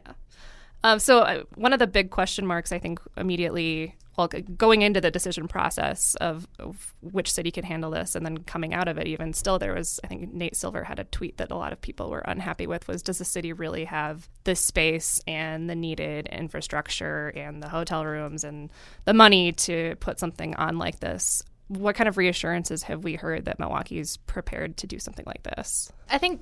Um, 0.84 1.00
so 1.00 1.20
uh, 1.20 1.44
one 1.56 1.74
of 1.74 1.80
the 1.80 1.88
big 1.88 2.10
question 2.12 2.46
marks, 2.46 2.72
I 2.72 2.80
think, 2.80 3.00
immediately, 3.16 3.96
well, 4.18 4.28
going 4.28 4.82
into 4.82 5.00
the 5.00 5.10
decision 5.10 5.48
process 5.48 6.16
of, 6.16 6.46
of 6.60 6.94
which 7.02 7.32
city 7.32 7.52
could 7.52 7.64
handle 7.64 7.90
this, 7.92 8.16
and 8.16 8.26
then 8.26 8.40
coming 8.40 8.74
out 8.74 8.90
of 8.90 8.98
it, 8.98 9.08
even 9.08 9.34
still, 9.34 9.58
there 9.58 9.74
was, 9.74 10.00
I 10.04 10.08
think, 10.08 10.34
Nate 10.34 10.58
Silver 10.58 10.84
had 10.84 11.00
a 11.00 11.06
tweet 11.06 11.38
that 11.38 11.52
a 11.52 11.56
lot 11.56 11.72
of 11.72 11.82
people 11.82 12.10
were 12.10 12.20
unhappy 12.20 12.68
with. 12.68 12.88
Was 12.88 13.02
does 13.02 13.18
the 13.18 13.26
city 13.26 13.54
really 13.54 13.86
have 13.86 14.28
the 14.44 14.56
space 14.56 15.22
and 15.26 15.70
the 15.70 15.76
needed 15.76 16.28
infrastructure 16.28 17.30
and 17.30 17.64
the 17.64 17.70
hotel 17.70 18.06
rooms 18.06 18.44
and 18.44 18.70
the 19.06 19.14
money 19.14 19.54
to 19.54 19.96
put 20.02 20.20
something 20.20 20.54
on 20.56 20.78
like 20.78 21.00
this? 21.00 21.44
What 21.70 21.96
kind 21.96 22.10
of 22.10 22.18
reassurances 22.18 22.84
have 22.84 23.06
we 23.06 23.16
heard 23.16 23.46
that 23.46 23.58
Milwaukee's 23.58 24.18
prepared 24.18 24.76
to 24.78 24.88
do 24.88 25.00
something 25.00 25.26
like 25.26 25.44
this? 25.44 25.92
I 26.10 26.18
think 26.18 26.42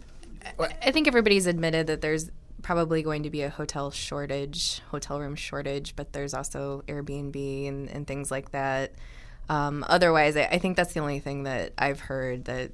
I 0.60 0.92
think 0.92 1.08
everybody's 1.08 1.46
admitted 1.46 1.88
that 1.88 2.02
there's 2.02 2.32
probably 2.62 3.03
going 3.03 3.24
to 3.24 3.30
be 3.30 3.41
a 3.41 3.50
hotel 3.50 3.91
shortage, 3.91 4.82
hotel 4.89 5.20
room 5.20 5.36
shortage, 5.36 5.96
but 5.96 6.13
there's 6.13 6.34
also 6.34 6.84
Airbnb 6.88 7.68
and, 7.68 7.89
and 7.89 8.08
things 8.08 8.32
like 8.32 8.51
that. 8.51 8.94
Um, 9.50 9.86
otherwise, 9.88 10.38
I, 10.38 10.44
I 10.46 10.58
think 10.60 10.77
that's 10.77 10.94
the 10.94 11.00
only 11.00 11.20
thing 11.20 11.44
that 11.44 11.74
I've 11.77 12.00
heard 12.00 12.46
that 12.46 12.72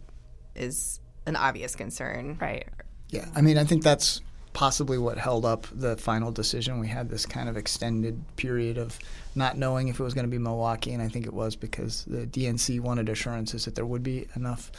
is 0.56 1.00
an 1.26 1.36
obvious 1.36 1.76
concern. 1.76 2.38
Right. 2.40 2.68
Yeah, 3.10 3.26
I 3.36 3.42
mean, 3.42 3.58
I 3.58 3.64
think 3.64 3.84
that's 3.84 4.22
possibly 4.54 4.98
what 4.98 5.18
held 5.18 5.46
up 5.46 5.68
the 5.72 5.96
final 5.98 6.32
decision. 6.32 6.80
We 6.80 6.88
had 6.88 7.10
this 7.10 7.26
kind 7.26 7.48
of 7.48 7.58
extended 7.58 8.20
period 8.38 8.78
of 8.78 8.98
not 9.36 9.58
knowing 9.58 9.88
if 9.88 10.00
it 10.00 10.04
was 10.04 10.16
going 10.16 10.26
to 10.26 10.32
be 10.32 10.40
Milwaukee, 10.40 10.94
and 10.94 11.02
I 11.02 11.08
think 11.08 11.28
it 11.28 11.34
was 11.34 11.56
because 11.56 12.04
the 12.06 12.26
DNC 12.26 12.80
wanted 12.80 13.08
assurances 13.08 13.66
that 13.66 13.76
there 13.76 13.86
would 13.86 14.04
be 14.04 14.28
enough 14.36 14.72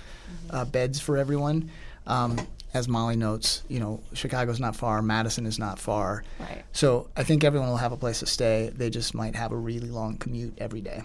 uh, 0.51 0.65
beds 0.65 0.99
for 1.01 1.17
everyone. 1.17 1.71
Um, 2.09 2.39
as 2.79 2.89
Molly 2.89 3.17
notes, 3.17 3.63
you 3.69 3.81
know, 3.81 4.01
Chicago's 4.15 4.61
not 4.61 4.75
far, 4.77 5.03
Madison 5.03 5.45
is 5.47 5.59
not 5.59 5.79
far. 5.79 6.25
Right. 6.39 6.65
So 6.73 7.11
I 7.17 7.25
think 7.25 7.45
everyone 7.45 7.69
will 7.69 7.77
have 7.77 7.93
a 7.93 7.97
place 7.97 8.21
to 8.21 8.27
stay. 8.27 8.71
They 8.75 8.89
just 8.89 9.15
might 9.15 9.35
have 9.35 9.53
a 9.53 9.57
really 9.57 9.91
long 9.91 10.17
commute 10.17 10.55
every 10.59 10.81
day. 10.81 11.03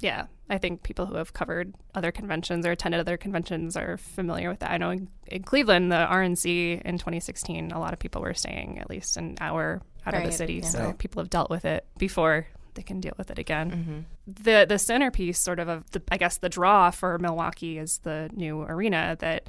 Yeah, 0.00 0.26
I 0.50 0.58
think 0.58 0.82
people 0.82 1.06
who 1.06 1.14
have 1.14 1.32
covered 1.32 1.74
other 1.94 2.10
conventions 2.10 2.66
or 2.66 2.72
attended 2.72 2.98
other 2.98 3.16
conventions 3.16 3.76
are 3.76 3.96
familiar 3.98 4.48
with 4.48 4.58
that. 4.60 4.70
I 4.72 4.78
know 4.78 4.90
in, 4.90 5.08
in 5.28 5.44
Cleveland, 5.44 5.92
the 5.92 6.06
RNC 6.10 6.82
in 6.82 6.98
2016, 6.98 7.70
a 7.70 7.78
lot 7.78 7.92
of 7.92 8.00
people 8.00 8.20
were 8.20 8.34
staying 8.34 8.80
at 8.80 8.90
least 8.90 9.16
an 9.16 9.36
hour 9.40 9.80
out 10.06 10.14
of 10.14 10.24
the 10.24 10.32
city, 10.32 10.54
yeah. 10.54 10.66
so 10.68 10.78
Right. 10.86 10.98
people 10.98 11.22
have 11.22 11.30
dealt 11.30 11.50
with 11.50 11.64
it 11.64 11.86
before 11.98 12.48
they 12.74 12.82
can 12.82 13.00
deal 13.00 13.14
with 13.16 13.30
it 13.30 13.38
again. 13.38 13.70
Mm-hmm. 13.70 13.98
The 14.42 14.66
the 14.68 14.78
centerpiece, 14.78 15.38
sort 15.38 15.60
of 15.60 15.68
of 15.68 15.88
the, 15.92 16.02
I 16.10 16.16
guess 16.16 16.38
the 16.38 16.48
draw 16.48 16.90
for 16.90 17.16
Milwaukee 17.20 17.78
is 17.78 17.98
the 17.98 18.28
new 18.34 18.62
arena 18.62 19.16
that 19.20 19.46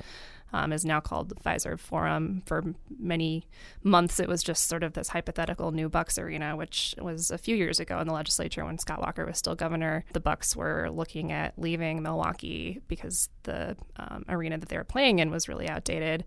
um, 0.53 0.71
is 0.71 0.85
now 0.85 0.99
called 0.99 1.29
the 1.29 1.35
Fiserv 1.35 1.79
Forum. 1.79 2.41
For 2.45 2.63
many 2.97 3.47
months, 3.83 4.19
it 4.19 4.27
was 4.27 4.43
just 4.43 4.67
sort 4.67 4.83
of 4.83 4.93
this 4.93 5.09
hypothetical 5.09 5.71
new 5.71 5.89
Bucks 5.89 6.17
arena, 6.17 6.55
which 6.55 6.95
was 6.99 7.31
a 7.31 7.37
few 7.37 7.55
years 7.55 7.79
ago 7.79 7.99
in 7.99 8.07
the 8.07 8.13
legislature 8.13 8.63
when 8.65 8.77
Scott 8.77 9.01
Walker 9.01 9.25
was 9.25 9.37
still 9.37 9.55
governor. 9.55 10.05
The 10.13 10.19
Bucks 10.19 10.55
were 10.55 10.89
looking 10.89 11.31
at 11.31 11.57
leaving 11.57 12.01
Milwaukee 12.01 12.81
because 12.87 13.29
the 13.43 13.75
um, 13.97 14.25
arena 14.29 14.57
that 14.57 14.69
they 14.69 14.77
were 14.77 14.83
playing 14.83 15.19
in 15.19 15.31
was 15.31 15.49
really 15.49 15.67
outdated. 15.67 16.25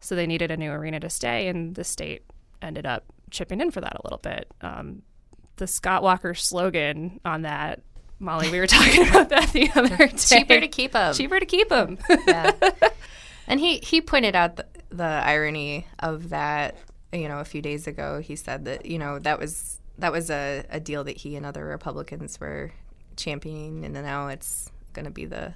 So 0.00 0.14
they 0.14 0.26
needed 0.26 0.50
a 0.50 0.56
new 0.56 0.70
arena 0.70 1.00
to 1.00 1.10
stay, 1.10 1.48
and 1.48 1.74
the 1.74 1.84
state 1.84 2.22
ended 2.62 2.86
up 2.86 3.04
chipping 3.30 3.60
in 3.60 3.70
for 3.70 3.80
that 3.80 3.96
a 3.96 4.00
little 4.04 4.18
bit. 4.18 4.52
Um, 4.60 5.02
the 5.56 5.66
Scott 5.66 6.02
Walker 6.02 6.34
slogan 6.34 7.20
on 7.24 7.42
that 7.42 7.82
Molly, 8.20 8.50
we 8.50 8.58
were 8.58 8.66
talking 8.66 9.08
about 9.08 9.28
that 9.28 9.52
the 9.52 9.70
other 9.74 9.96
day. 9.96 10.08
Cheaper 10.16 10.60
to 10.60 10.68
keep 10.68 10.92
them. 10.92 11.14
Cheaper 11.14 11.38
to 11.38 11.46
keep 11.46 11.68
them. 11.68 11.98
yeah. 12.26 12.52
And 13.48 13.58
he, 13.58 13.78
he 13.78 14.00
pointed 14.00 14.36
out 14.36 14.56
the, 14.56 14.66
the 14.90 15.02
irony 15.02 15.86
of 15.98 16.28
that, 16.28 16.76
you 17.12 17.28
know, 17.28 17.38
a 17.38 17.44
few 17.44 17.62
days 17.62 17.86
ago. 17.86 18.20
He 18.20 18.36
said 18.36 18.66
that, 18.66 18.86
you 18.86 18.98
know, 18.98 19.18
that 19.18 19.40
was 19.40 19.80
that 19.96 20.12
was 20.12 20.30
a, 20.30 20.64
a 20.70 20.78
deal 20.78 21.02
that 21.04 21.16
he 21.16 21.34
and 21.34 21.44
other 21.44 21.64
Republicans 21.64 22.38
were 22.38 22.70
championing, 23.16 23.84
and 23.84 23.94
now 23.94 24.28
it's 24.28 24.70
going 24.92 25.06
to 25.06 25.10
be 25.10 25.24
the 25.24 25.54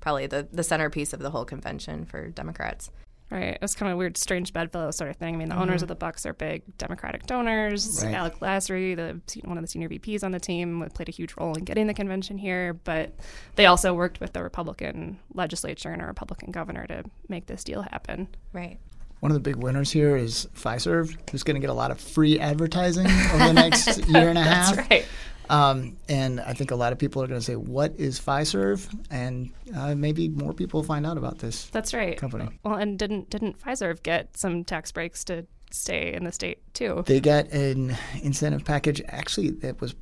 probably 0.00 0.26
the, 0.26 0.48
the 0.52 0.64
centerpiece 0.64 1.12
of 1.12 1.20
the 1.20 1.30
whole 1.30 1.44
convention 1.44 2.04
for 2.04 2.28
Democrats. 2.28 2.90
Right. 3.30 3.54
It 3.54 3.62
was 3.62 3.74
kind 3.74 3.90
of 3.90 3.96
a 3.96 3.98
weird, 3.98 4.16
strange 4.16 4.52
bedfellow 4.52 4.90
sort 4.90 5.10
of 5.10 5.16
thing. 5.16 5.34
I 5.34 5.38
mean, 5.38 5.48
the 5.48 5.54
mm-hmm. 5.54 5.62
owners 5.62 5.82
of 5.82 5.88
the 5.88 5.94
Bucks 5.94 6.26
are 6.26 6.34
big 6.34 6.62
Democratic 6.78 7.26
donors. 7.26 8.04
Right. 8.04 8.14
Alec 8.14 8.38
Lasry, 8.40 8.94
the 8.94 9.20
one 9.46 9.56
of 9.56 9.64
the 9.64 9.68
senior 9.68 9.88
VPs 9.88 10.22
on 10.22 10.30
the 10.30 10.38
team, 10.38 10.88
played 10.94 11.08
a 11.08 11.12
huge 11.12 11.34
role 11.36 11.54
in 11.54 11.64
getting 11.64 11.86
the 11.86 11.94
convention 11.94 12.38
here. 12.38 12.74
But 12.74 13.14
they 13.56 13.66
also 13.66 13.94
worked 13.94 14.20
with 14.20 14.34
the 14.34 14.42
Republican 14.42 15.18
legislature 15.32 15.90
and 15.90 16.02
a 16.02 16.06
Republican 16.06 16.50
governor 16.52 16.86
to 16.86 17.04
make 17.28 17.46
this 17.46 17.64
deal 17.64 17.82
happen. 17.82 18.28
Right. 18.52 18.78
One 19.20 19.30
of 19.30 19.34
the 19.34 19.40
big 19.40 19.56
winners 19.56 19.90
here 19.90 20.16
is 20.16 20.46
Fiserv, 20.54 21.16
who's 21.30 21.42
going 21.42 21.54
to 21.54 21.60
get 21.60 21.70
a 21.70 21.74
lot 21.74 21.90
of 21.90 21.98
free 21.98 22.38
advertising 22.38 23.06
over 23.06 23.46
the 23.46 23.52
next 23.54 23.98
year 24.08 24.28
and 24.28 24.36
a 24.36 24.42
half. 24.42 24.76
That's 24.76 24.90
right. 24.90 25.06
Um, 25.50 25.96
and 26.08 26.40
I 26.40 26.52
think 26.52 26.70
a 26.70 26.76
lot 26.76 26.92
of 26.92 26.98
people 26.98 27.22
are 27.22 27.26
going 27.26 27.40
to 27.40 27.44
say, 27.44 27.56
"What 27.56 27.94
is 27.98 28.20
Fiserv?" 28.20 28.88
And 29.10 29.50
uh, 29.76 29.94
maybe 29.94 30.28
more 30.28 30.52
people 30.52 30.82
find 30.82 31.06
out 31.06 31.18
about 31.18 31.38
this. 31.38 31.66
That's 31.66 31.92
right. 31.92 32.16
Company. 32.16 32.48
Well, 32.64 32.76
and 32.76 32.98
didn't 32.98 33.30
didn't 33.30 33.60
Fiserv 33.60 34.02
get 34.02 34.36
some 34.36 34.64
tax 34.64 34.92
breaks 34.92 35.24
to 35.24 35.46
stay 35.70 36.12
in 36.14 36.24
the 36.24 36.32
state 36.32 36.58
too? 36.74 37.04
They 37.06 37.20
got 37.20 37.48
an 37.48 37.96
incentive 38.22 38.64
package. 38.64 39.02
Actually, 39.08 39.50
that 39.50 39.80
was 39.80 39.94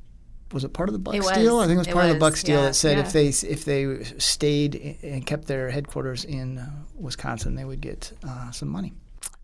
was 0.51 0.63
it 0.63 0.73
part 0.73 0.87
of 0.87 0.93
the 0.93 0.99
Bucks 0.99 1.17
deal? 1.17 1.59
I 1.59 1.65
think 1.65 1.75
it 1.75 1.79
was 1.79 1.87
part 1.87 2.05
it 2.05 2.09
of 2.09 2.13
the 2.15 2.19
Bucks 2.19 2.43
deal 2.43 2.59
yeah. 2.59 2.65
that 2.67 2.75
said 2.75 2.97
yeah. 2.97 3.03
if 3.03 3.11
they 3.11 3.27
if 3.27 3.65
they 3.65 4.03
stayed 4.19 4.97
and 5.03 5.25
kept 5.25 5.47
their 5.47 5.69
headquarters 5.69 6.25
in 6.25 6.65
Wisconsin, 6.95 7.55
they 7.55 7.65
would 7.65 7.81
get 7.81 8.11
uh, 8.23 8.51
some 8.51 8.69
money 8.69 8.93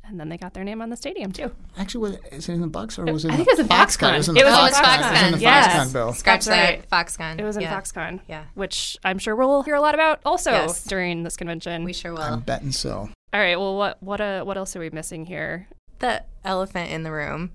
and 0.10 0.20
then 0.20 0.30
they 0.30 0.38
got 0.38 0.54
their 0.54 0.63
name 0.63 0.82
on 0.82 0.89
the 0.89 0.96
stadium 0.96 1.32
too. 1.32 1.51
Actually, 1.78 2.01
was, 2.01 2.18
is 2.32 2.50
it 2.50 2.54
in 2.54 2.62
the 2.62 2.68
Bucks 2.68 2.98
or 2.98 3.06
was 3.06 3.25
it? 3.25 3.32
I 3.32 3.36
think 3.36 3.48
it 3.48 3.54
was 3.54 3.60
in 3.60 3.68
Foxconn. 3.68 4.13
It 4.13 4.18
was 4.18 4.30
in 4.30 4.36
the 4.36 4.42
it 4.42 4.46
Foxconn. 4.46 4.60
Was 4.60 4.78
in 4.78 4.84
Foxconn. 4.84 5.00
It 5.00 5.13
was 5.13 5.24
in 5.24 5.32
the 5.34 5.39
yes. 5.39 5.74
Foxconn 5.74 5.94
bill. 5.94 6.13
Scratch 6.13 6.46
that. 6.46 6.89
Foxconn. 6.89 7.39
It 7.39 7.44
was 7.44 7.56
in 7.56 7.62
yeah. 7.63 7.80
Foxconn. 7.80 8.20
Yeah. 8.28 8.44
Which 8.56 8.98
I'm 9.04 9.20
sure 9.20 9.36
we'll 9.36 9.63
hear 9.63 9.75
a 9.75 9.82
lot 9.82 9.94
about 9.94 10.22
also 10.25 10.51
yes. 10.51 10.84
during 10.84 11.24
this 11.24 11.38
convention. 11.38 11.84
We 11.84 11.94
sure 11.94 12.13
will. 12.13 12.22
I'm 12.22 12.42
betting 12.42 12.72
so. 12.72 13.10
All 13.34 13.39
right. 13.39 13.60
Well, 13.60 13.78
what 13.78 14.01
what 14.01 14.22
uh, 14.22 14.44
what 14.44 14.58
else 14.58 14.75
are 14.75 14.80
we 14.80 14.89
missing 14.89 15.25
here? 15.25 15.68
The 16.00 16.24
elephant 16.44 16.92
in 16.92 17.04
the 17.04 17.12
room, 17.12 17.51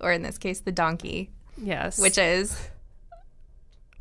or 0.00 0.12
in 0.12 0.22
this 0.22 0.38
case, 0.38 0.60
the 0.60 0.72
donkey. 0.72 1.30
Yes. 1.56 1.98
Which 1.98 2.18
is 2.18 2.68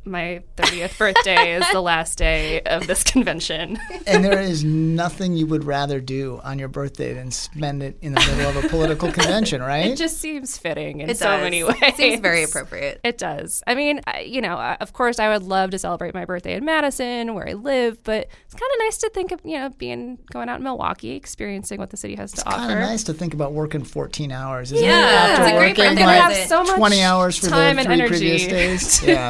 my 0.06 0.44
30th 0.58 0.98
birthday 0.98 1.54
is 1.54 1.66
the 1.72 1.82
last 1.82 2.18
day 2.18 2.62
of 2.62 2.88
this 2.88 3.04
convention. 3.04 3.80
and 4.08 4.24
there 4.24 4.40
is 4.40 4.64
nothing 4.64 5.36
you 5.36 5.48
would 5.48 5.64
rather 5.64 6.00
do 6.00 6.40
on 6.44 6.60
your 6.60 6.68
birthday 6.68 7.14
than 7.14 7.32
spend 7.32 7.82
it 7.84 7.98
in 8.02 8.14
the 8.14 8.20
middle 8.22 8.58
of 8.58 8.64
a 8.64 8.68
political 8.68 9.12
convention, 9.14 9.62
right? 9.62 9.88
It 9.88 9.98
just 9.98 10.20
seems 10.20 10.58
fitting 10.58 11.02
in 11.02 11.10
it 11.10 11.18
so 11.18 11.26
does. 11.26 11.42
many 11.42 11.64
ways. 11.64 11.76
It 11.82 11.96
seems 11.96 12.22
very 12.22 12.44
appropriate. 12.44 13.00
It 13.04 13.18
does. 13.18 13.64
I 13.68 13.76
mean, 13.76 14.02
you 14.26 14.42
know, 14.42 14.58
of 14.58 14.94
course, 14.94 15.20
I 15.20 15.30
would 15.30 15.44
love 15.44 15.72
to 15.72 15.80
celebrate 15.80 16.14
my 16.14 16.26
birthday 16.26 16.56
in 16.56 16.66
Madison, 16.66 17.34
where 17.34 17.48
I 17.48 17.54
live, 17.54 18.04
but 18.04 18.28
it's 18.46 18.54
kind 18.54 18.72
of 18.74 18.80
nice 18.80 18.98
to 19.00 19.10
think 19.10 19.32
of, 19.32 19.42
you 19.44 19.58
know, 19.58 19.70
being 19.70 20.20
going 20.32 20.50
out 20.50 20.58
in 20.58 20.64
Milwaukee, 20.64 21.16
experiencing 21.16 21.80
what 21.80 21.90
the 21.90 21.98
city 21.98 22.16
has 22.16 22.34
it's 22.34 22.44
to 22.44 22.50
offer. 22.50 22.58
It's 22.58 22.68
kind 22.68 22.80
of 22.80 22.90
nice 22.90 23.04
to 23.04 23.14
think 23.14 23.34
about 23.34 23.54
working 23.54 23.84
14 23.84 24.32
hours. 24.32 24.72
Isn't 24.72 24.86
yeah, 24.86 25.00
it? 25.00 25.14
After 25.14 25.44
it's 25.44 25.52
a 25.52 25.58
great 25.58 25.78
working 25.78 25.86
birthday 25.86 26.06
like 26.06 26.22
have 26.22 26.48
so 26.48 26.64
much 26.64 26.78
20 26.78 27.02
hours 27.02 27.38
for 27.38 27.50
time 27.50 27.76
the 27.76 27.82
and 27.82 27.88
three 27.88 27.94
energy. 27.96 28.10
previous 28.10 28.48
days. 28.48 29.04
Yeah. 29.14 29.30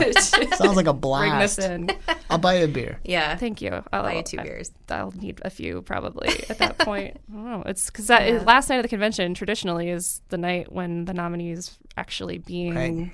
Sounds 0.64 0.78
like 0.78 0.88
a 0.88 0.94
blast. 0.94 1.58
Bring 1.60 1.88
this 1.88 1.98
in. 2.08 2.16
I'll 2.30 2.38
buy 2.38 2.60
you 2.60 2.66
a 2.66 2.68
beer. 2.68 3.00
Yeah. 3.04 3.36
Thank 3.36 3.62
you. 3.62 3.84
I'll 3.92 4.04
buy 4.04 4.16
you 4.16 4.24
two 4.24 4.38
beers. 4.38 4.72
I'll 4.90 5.12
need 5.12 5.42
a 5.44 5.50
few 5.50 5.82
probably 5.82 6.30
at 6.50 6.58
that 6.60 6.78
point. 6.80 7.20
I 7.30 7.36
don't 7.36 7.46
know. 7.46 7.64
It's 7.66 7.88
because 7.88 8.10
yeah. 8.10 8.42
last 8.46 8.70
night 8.70 8.78
of 8.78 8.84
the 8.84 8.90
convention 8.90 9.34
traditionally 9.34 9.90
is 9.90 10.22
the 10.30 10.38
night 10.38 10.72
when 10.72 11.06
the 11.06 11.14
nominees 11.14 11.78
actually 11.98 12.38
being 12.38 12.76
right. 12.76 13.12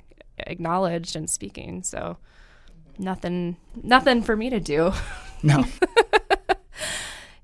acknowledged 0.48 1.16
and 1.16 1.30
speaking. 1.30 1.84
So 1.84 2.18
nothing, 2.98 3.58
nothing 3.82 4.22
for 4.22 4.36
me 4.36 4.50
to 4.50 4.60
do. 4.60 4.92
No. 5.44 5.66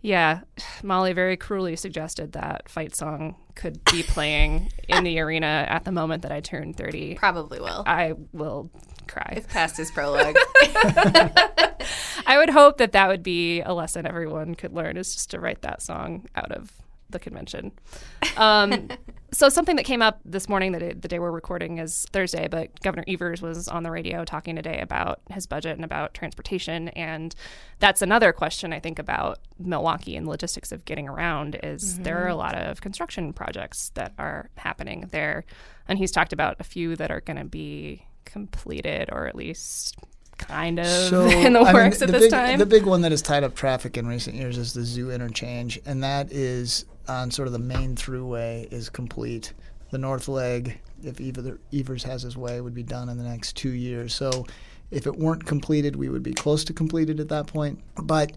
yeah, 0.06 0.42
Molly 0.84 1.14
very 1.14 1.36
cruelly 1.36 1.76
suggested 1.76 2.34
that 2.34 2.70
fight 2.70 2.96
song 2.96 3.36
could 3.56 3.84
be 3.86 4.04
playing 4.04 4.72
in 4.88 5.04
the 5.04 5.20
arena 5.20 5.66
at 5.68 5.84
the 5.86 5.92
moment 5.92 6.22
that 6.24 6.32
I 6.32 6.42
turn 6.42 6.74
30. 6.74 7.16
Probably 7.16 7.60
will. 7.60 7.84
I 7.86 8.14
will 8.32 8.70
cry. 9.08 9.34
If 9.38 9.48
past 9.48 9.78
his 9.78 9.92
prologue. 9.92 10.36
I 12.28 12.38
would 12.38 12.50
hope 12.50 12.78
that 12.78 12.92
that 12.92 13.08
would 13.08 13.24
be 13.24 13.62
a 13.62 13.74
lesson 13.74 14.06
everyone 14.06 14.56
could 14.56 14.74
learn 14.74 14.98
is 14.98 15.14
just 15.14 15.32
to 15.32 15.40
write 15.40 15.62
that 15.62 15.82
song 15.82 16.26
out 16.36 16.52
of 16.52 16.72
the 17.10 17.20
convention. 17.20 17.72
Um, 18.38 18.90
so 19.32 19.50
something 19.50 19.76
that 19.76 19.84
came 19.84 20.02
up 20.02 20.20
this 20.24 20.48
morning, 20.48 20.72
the 20.72 20.80
day, 20.80 20.94
the 20.94 21.08
day 21.08 21.20
we're 21.20 21.32
recording 21.32 21.78
is 21.78 22.06
Thursday, 22.12 22.48
but 22.48 22.80
Governor 22.82 23.04
Evers 23.08 23.42
was 23.42 23.68
on 23.68 23.84
the 23.84 23.92
radio 23.92 24.24
talking 24.24 24.56
today 24.56 24.80
about 24.80 25.22
his 25.32 25.46
budget 25.48 25.76
and 25.76 25.84
about 25.84 26.14
transportation, 26.14 26.90
and 26.90 27.36
that's 27.80 28.02
another 28.02 28.32
question 28.32 28.72
I 28.72 28.80
think 28.80 29.00
about 29.00 29.40
Milwaukee 29.60 30.16
and 30.16 30.26
the 30.26 30.32
logistics 30.32 30.72
of 30.72 30.86
getting 30.86 31.10
around. 31.10 31.60
Is 31.64 31.96
mm-hmm. 31.96 32.04
there 32.04 32.24
are 32.24 32.30
a 32.30 32.36
lot 32.36 32.56
of 32.56 32.82
construction 32.82 33.34
projects 33.34 33.92
that 33.96 34.14
are 34.18 34.50
happening 34.58 35.10
there, 35.12 35.46
and 35.88 36.00
he's 36.00 36.12
talked 36.12 36.34
about 36.34 36.56
a 36.60 36.64
few 36.64 36.96
that 36.96 37.12
are 37.12 37.22
going 37.22 37.38
to 37.38 37.46
be 37.46 38.06
completed 38.26 39.10
or 39.12 39.28
at 39.28 39.36
least 39.36 39.98
kind 40.38 40.80
of 40.80 40.88
so, 40.88 41.26
in 41.30 41.54
the 41.54 41.64
works 41.64 42.02
mean, 42.02 42.04
at 42.04 42.08
the 42.08 42.08
this 42.08 42.22
big, 42.24 42.32
time. 42.32 42.60
The 42.60 42.66
big 42.66 42.86
one 42.86 43.02
that 43.02 43.12
has 43.12 43.22
tied 43.22 43.44
up 43.44 43.56
traffic 43.56 43.98
in 43.98 44.08
recent 44.08 44.36
years 44.36 44.58
is 44.58 44.74
the 44.74 44.84
zoo 44.84 45.12
interchange, 45.12 45.80
and 45.86 46.04
that 46.04 46.32
is 46.32 46.86
on 47.08 47.32
sort 47.32 47.48
of 47.48 47.54
the 47.54 47.60
main 47.60 47.96
throughway 47.96 48.72
is 48.72 48.90
complete. 48.90 49.54
The 49.92 49.98
north 49.98 50.28
leg, 50.28 50.80
if 51.04 51.20
Evers 51.74 52.04
has 52.04 52.24
his 52.24 52.36
way, 52.36 52.60
would 52.62 52.74
be 52.74 52.84
done 52.84 53.10
in 53.10 53.18
the 53.18 53.24
next 53.24 53.56
two 53.56 53.70
years. 53.70 54.14
So 54.14 54.46
if 54.92 55.08
it 55.08 55.16
weren't 55.16 55.46
completed, 55.46 55.96
we 55.96 56.10
would 56.10 56.24
be 56.24 56.34
close 56.34 56.64
to 56.66 56.74
completed 56.74 57.20
at 57.20 57.30
that 57.30 57.48
point. 57.48 57.80
But 58.02 58.34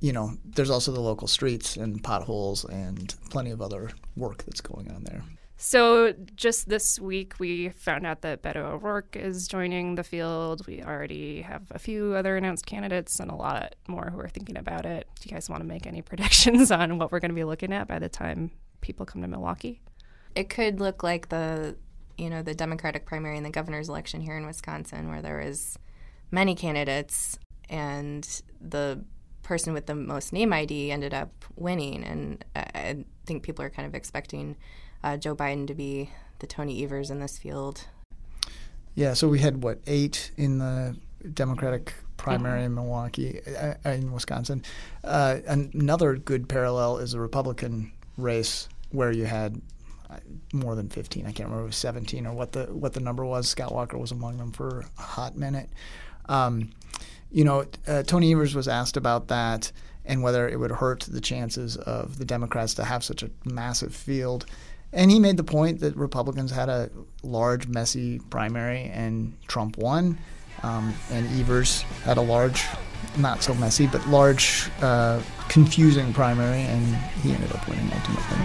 you 0.00 0.12
know, 0.12 0.36
there's 0.44 0.70
also 0.70 0.90
the 0.90 1.00
local 1.00 1.28
streets 1.28 1.76
and 1.76 2.02
potholes 2.02 2.64
and 2.64 3.14
plenty 3.30 3.52
of 3.52 3.62
other 3.62 3.90
work 4.16 4.42
that's 4.44 4.60
going 4.60 4.90
on 4.90 5.04
there. 5.04 5.22
So 5.64 6.12
just 6.34 6.68
this 6.68 6.98
week, 6.98 7.34
we 7.38 7.68
found 7.68 8.04
out 8.04 8.22
that 8.22 8.42
Beto 8.42 8.56
O'Rourke 8.56 9.14
is 9.14 9.46
joining 9.46 9.94
the 9.94 10.02
field. 10.02 10.66
We 10.66 10.82
already 10.82 11.42
have 11.42 11.62
a 11.70 11.78
few 11.78 12.14
other 12.14 12.36
announced 12.36 12.66
candidates 12.66 13.20
and 13.20 13.30
a 13.30 13.36
lot 13.36 13.76
more 13.86 14.10
who 14.10 14.18
are 14.18 14.28
thinking 14.28 14.56
about 14.56 14.86
it. 14.86 15.06
Do 15.20 15.28
you 15.28 15.32
guys 15.32 15.48
want 15.48 15.62
to 15.62 15.68
make 15.68 15.86
any 15.86 16.02
predictions 16.02 16.72
on 16.72 16.98
what 16.98 17.12
we're 17.12 17.20
going 17.20 17.30
to 17.30 17.36
be 17.36 17.44
looking 17.44 17.72
at 17.72 17.86
by 17.86 18.00
the 18.00 18.08
time 18.08 18.50
people 18.80 19.06
come 19.06 19.22
to 19.22 19.28
Milwaukee? 19.28 19.80
It 20.34 20.48
could 20.48 20.80
look 20.80 21.04
like 21.04 21.28
the, 21.28 21.76
you 22.18 22.28
know, 22.28 22.42
the 22.42 22.56
Democratic 22.56 23.06
primary 23.06 23.36
and 23.36 23.46
the 23.46 23.50
governor's 23.50 23.88
election 23.88 24.20
here 24.20 24.36
in 24.36 24.44
Wisconsin, 24.44 25.10
where 25.10 25.22
there 25.22 25.44
was 25.46 25.78
many 26.32 26.56
candidates 26.56 27.38
and 27.70 28.42
the 28.60 29.04
person 29.44 29.72
with 29.72 29.86
the 29.86 29.94
most 29.94 30.32
name 30.32 30.52
ID 30.52 30.90
ended 30.90 31.14
up 31.14 31.44
winning. 31.54 32.02
And 32.02 32.44
uh, 32.56 32.64
I 32.74 33.04
think 33.26 33.44
people 33.44 33.64
are 33.64 33.70
kind 33.70 33.86
of 33.86 33.94
expecting 33.94 34.56
uh, 35.02 35.16
Joe 35.16 35.34
Biden 35.34 35.66
to 35.66 35.74
be 35.74 36.10
the 36.38 36.46
Tony 36.46 36.82
Evers 36.82 37.10
in 37.10 37.20
this 37.20 37.38
field. 37.38 37.86
Yeah, 38.94 39.14
so 39.14 39.28
we 39.28 39.38
had 39.38 39.62
what 39.62 39.80
eight 39.86 40.32
in 40.36 40.58
the 40.58 40.96
Democratic 41.32 41.94
primary 42.16 42.64
in 42.64 42.74
Milwaukee, 42.74 43.40
uh, 43.46 43.74
uh, 43.84 43.90
in 43.90 44.12
Wisconsin. 44.12 44.62
Uh, 45.02 45.38
another 45.46 46.16
good 46.16 46.48
parallel 46.48 46.98
is 46.98 47.12
the 47.12 47.20
Republican 47.20 47.92
race 48.16 48.68
where 48.90 49.10
you 49.10 49.24
had 49.24 49.60
uh, 50.10 50.16
more 50.52 50.74
than 50.74 50.88
15. 50.88 51.22
I 51.22 51.32
can't 51.32 51.48
remember 51.48 51.64
it 51.64 51.66
was 51.66 51.76
17 51.76 52.26
or 52.26 52.32
what 52.32 52.52
the 52.52 52.64
what 52.66 52.92
the 52.92 53.00
number 53.00 53.24
was. 53.24 53.48
Scott 53.48 53.72
Walker 53.72 53.98
was 53.98 54.12
among 54.12 54.38
them 54.38 54.52
for 54.52 54.84
a 54.98 55.02
hot 55.02 55.36
minute. 55.36 55.70
Um, 56.26 56.70
you 57.30 57.44
know, 57.44 57.64
uh, 57.86 58.02
Tony 58.02 58.32
Evers 58.32 58.54
was 58.54 58.68
asked 58.68 58.96
about 58.96 59.28
that 59.28 59.72
and 60.04 60.22
whether 60.22 60.48
it 60.48 60.58
would 60.58 60.70
hurt 60.70 61.00
the 61.00 61.20
chances 61.20 61.76
of 61.76 62.18
the 62.18 62.24
Democrats 62.24 62.74
to 62.74 62.84
have 62.84 63.02
such 63.02 63.22
a 63.22 63.30
massive 63.44 63.94
field. 63.94 64.46
And 64.92 65.10
he 65.10 65.18
made 65.18 65.38
the 65.38 65.44
point 65.44 65.80
that 65.80 65.96
Republicans 65.96 66.50
had 66.50 66.68
a 66.68 66.90
large, 67.22 67.66
messy 67.66 68.18
primary, 68.30 68.90
and 68.92 69.34
Trump 69.48 69.78
won. 69.78 70.18
Um, 70.62 70.94
and 71.10 71.26
Evers 71.40 71.80
had 72.04 72.18
a 72.18 72.20
large, 72.20 72.62
not 73.16 73.42
so 73.42 73.54
messy, 73.54 73.86
but 73.86 74.06
large, 74.06 74.68
uh, 74.80 75.22
confusing 75.48 76.12
primary, 76.12 76.60
and 76.62 76.84
he 77.22 77.32
ended 77.32 77.50
up 77.52 77.66
winning 77.68 77.90
ultimately. 77.92 78.36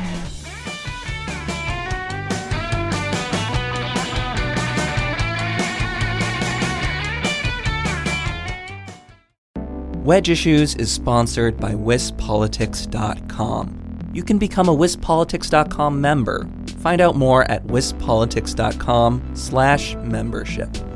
Wedge 10.04 10.30
Issues 10.30 10.76
is 10.76 10.90
sponsored 10.90 11.60
by 11.60 11.74
WisPolitics.com. 11.74 13.87
You 14.18 14.24
can 14.24 14.40
become 14.40 14.68
a 14.68 14.76
WisPolitics.com 14.76 16.02
member. 16.02 16.50
Find 16.80 17.02
out 17.02 17.16
more 17.16 17.44
at 17.52 17.68
WisPolitics.com 17.68 19.36
slash 19.36 19.96
membership. 19.98 20.87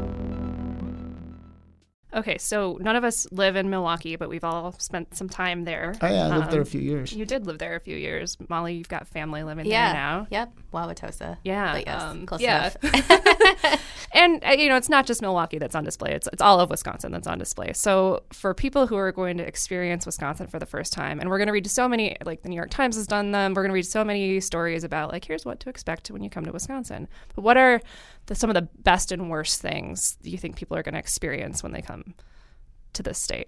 Okay, 2.13 2.37
so 2.37 2.77
none 2.81 2.95
of 2.97 3.03
us 3.03 3.25
live 3.31 3.55
in 3.55 3.69
Milwaukee, 3.69 4.15
but 4.17 4.27
we've 4.29 4.43
all 4.43 4.73
spent 4.79 5.15
some 5.15 5.29
time 5.29 5.63
there. 5.63 5.95
Oh, 6.01 6.07
yeah, 6.07 6.27
I 6.27 6.37
lived 6.37 6.51
there 6.51 6.59
a 6.59 6.63
Um, 6.63 6.69
few 6.69 6.81
years. 6.81 7.13
You 7.13 7.25
did 7.25 7.45
live 7.47 7.57
there 7.57 7.75
a 7.75 7.79
few 7.79 7.95
years. 7.95 8.37
Molly, 8.49 8.73
you've 8.73 8.89
got 8.89 9.07
family 9.07 9.43
living 9.43 9.65
Yeah. 9.65 9.93
there 9.93 10.01
now. 10.01 10.27
Yep. 10.29 10.51
Wauwatosa. 10.73 11.37
Yeah, 11.43 11.73
But 11.73 11.87
yes, 11.87 12.01
um, 12.01 12.25
close 12.25 12.41
yeah. 12.41 12.71
enough. 12.81 13.81
And 14.13 14.43
uh, 14.43 14.49
you 14.49 14.67
know, 14.67 14.75
it's 14.75 14.89
not 14.89 15.05
just 15.05 15.21
Milwaukee 15.21 15.57
that's 15.57 15.73
on 15.73 15.85
display; 15.85 16.11
it's 16.11 16.27
it's 16.33 16.41
all 16.41 16.59
of 16.59 16.69
Wisconsin 16.69 17.13
that's 17.13 17.27
on 17.27 17.37
display. 17.39 17.71
So 17.71 18.23
for 18.33 18.53
people 18.53 18.85
who 18.85 18.97
are 18.97 19.13
going 19.13 19.37
to 19.37 19.47
experience 19.47 20.05
Wisconsin 20.05 20.47
for 20.47 20.59
the 20.59 20.65
first 20.65 20.91
time, 20.91 21.21
and 21.21 21.29
we're 21.29 21.37
going 21.37 21.47
to 21.47 21.53
read 21.53 21.65
so 21.71 21.87
many, 21.87 22.17
like 22.25 22.41
the 22.41 22.49
New 22.49 22.57
York 22.57 22.71
Times 22.71 22.97
has 22.97 23.07
done 23.07 23.31
them. 23.31 23.53
We're 23.53 23.61
going 23.61 23.69
to 23.69 23.73
read 23.75 23.85
so 23.85 24.03
many 24.03 24.41
stories 24.41 24.83
about 24.83 25.13
like 25.13 25.23
here's 25.23 25.45
what 25.45 25.61
to 25.61 25.69
expect 25.69 26.11
when 26.11 26.21
you 26.23 26.29
come 26.29 26.43
to 26.45 26.51
Wisconsin. 26.51 27.07
But 27.35 27.43
what 27.43 27.55
are 27.55 27.79
the, 28.25 28.35
some 28.35 28.49
of 28.49 28.53
the 28.53 28.63
best 28.83 29.13
and 29.13 29.29
worst 29.29 29.61
things 29.61 30.17
you 30.23 30.37
think 30.37 30.57
people 30.57 30.75
are 30.75 30.83
going 30.83 30.93
to 30.93 30.99
experience 30.99 31.63
when 31.63 31.71
they 31.71 31.81
come 31.81 32.00
to 32.93 33.03
this 33.03 33.17
state? 33.17 33.47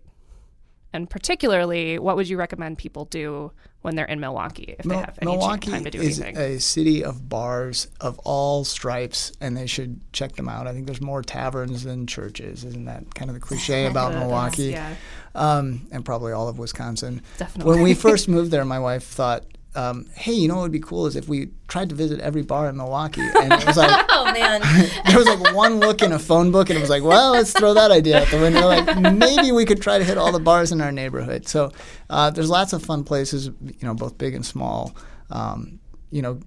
And 0.93 1.09
particularly, 1.09 1.97
what 1.97 2.15
would 2.15 2.29
you 2.29 2.37
recommend 2.37 2.77
people 2.77 3.05
do 3.05 3.51
when 3.81 3.95
they're 3.95 4.05
in 4.05 4.19
Milwaukee 4.19 4.75
if 4.77 4.85
they 4.85 4.95
have 4.95 5.17
any 5.21 5.31
Milwaukee 5.31 5.71
time 5.71 5.83
to 5.85 5.89
do 5.89 5.99
is 5.99 6.19
anything? 6.19 6.37
a 6.37 6.59
city 6.59 7.03
of 7.03 7.27
bars 7.27 7.87
of 7.99 8.19
all 8.19 8.63
stripes, 8.63 9.31
and 9.41 9.57
they 9.57 9.65
should 9.65 9.99
check 10.13 10.33
them 10.33 10.47
out. 10.47 10.67
I 10.67 10.73
think 10.73 10.85
there's 10.85 11.01
more 11.01 11.23
taverns 11.23 11.83
than 11.83 12.05
churches. 12.05 12.63
Isn't 12.63 12.85
that 12.85 13.15
kind 13.15 13.31
of 13.31 13.33
the 13.33 13.39
cliche 13.45 13.87
about 13.87 14.13
Milwaukee? 14.13 14.71
yeah. 14.71 14.93
Um, 15.33 15.87
and 15.91 16.05
probably 16.05 16.31
all 16.31 16.47
of 16.47 16.59
Wisconsin. 16.59 17.23
Definitely. 17.39 17.73
When 17.73 17.81
we 17.83 17.93
first 17.95 18.29
moved 18.29 18.51
there, 18.51 18.63
my 18.63 18.79
wife 18.79 19.03
thought, 19.03 19.45
um, 19.75 20.05
"Hey, 20.15 20.33
you 20.33 20.47
know 20.47 20.55
what 20.55 20.63
would 20.63 20.71
be 20.71 20.79
cool 20.79 21.05
is 21.05 21.15
if 21.15 21.27
we 21.27 21.49
tried 21.67 21.89
to 21.89 21.95
visit 21.95 22.19
every 22.19 22.41
bar 22.41 22.69
in 22.69 22.77
Milwaukee." 22.77 23.21
And 23.21 23.53
it 23.53 23.65
was 23.65 23.77
like 23.77 24.05
oh 24.09 24.31
man. 24.31 24.61
there 25.07 25.17
was 25.17 25.27
like 25.27 25.53
one 25.53 25.79
look 25.79 26.01
in 26.01 26.11
a 26.11 26.19
phone 26.19 26.51
book, 26.51 26.69
and 26.69 26.77
it 26.77 26.81
was 26.81 26.89
like, 26.89 27.03
well, 27.03 27.31
let's 27.31 27.53
throw 27.53 27.73
that 27.73 27.91
idea 27.91 28.21
out 28.21 28.27
the 28.29 28.39
window. 28.39 28.67
Like 28.67 28.97
maybe 28.97 29.51
we 29.51 29.65
could 29.65 29.81
try 29.81 29.97
to 29.97 30.03
hit 30.03 30.17
all 30.17 30.31
the 30.31 30.39
bars 30.39 30.71
in 30.71 30.81
our 30.81 30.91
neighborhood. 30.91 31.47
So 31.47 31.71
uh, 32.09 32.29
there's 32.29 32.49
lots 32.49 32.73
of 32.73 32.83
fun 32.83 33.03
places, 33.03 33.47
you 33.47 33.75
know, 33.81 33.93
both 33.93 34.17
big 34.17 34.35
and 34.35 34.45
small. 34.45 34.95
Um, 35.29 35.79
you 36.11 36.21
know, 36.21 36.39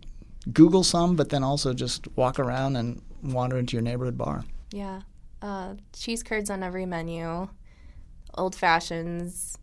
Google 0.52 0.84
some, 0.84 1.16
but 1.16 1.30
then 1.30 1.42
also 1.42 1.74
just 1.74 2.06
walk 2.16 2.38
around 2.38 2.76
and 2.76 3.02
wander 3.22 3.58
into 3.58 3.76
your 3.76 3.82
neighborhood 3.82 4.16
bar. 4.16 4.44
Yeah. 4.70 5.02
Uh, 5.42 5.74
cheese 5.92 6.22
curds 6.22 6.50
on 6.50 6.62
every 6.62 6.86
menu, 6.86 7.48
old 8.34 8.54
fashions 8.54 9.58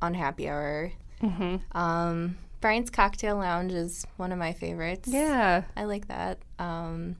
on 0.00 0.14
happy 0.14 0.48
hour. 0.48 0.92
Mm-hmm. 1.22 1.76
Um, 1.76 2.38
Bryant's 2.60 2.90
Cocktail 2.90 3.36
Lounge 3.36 3.72
is 3.72 4.06
one 4.16 4.32
of 4.32 4.38
my 4.38 4.52
favorites. 4.52 5.08
Yeah. 5.08 5.62
I 5.76 5.84
like 5.84 6.08
that. 6.08 6.38
Um, 6.58 7.16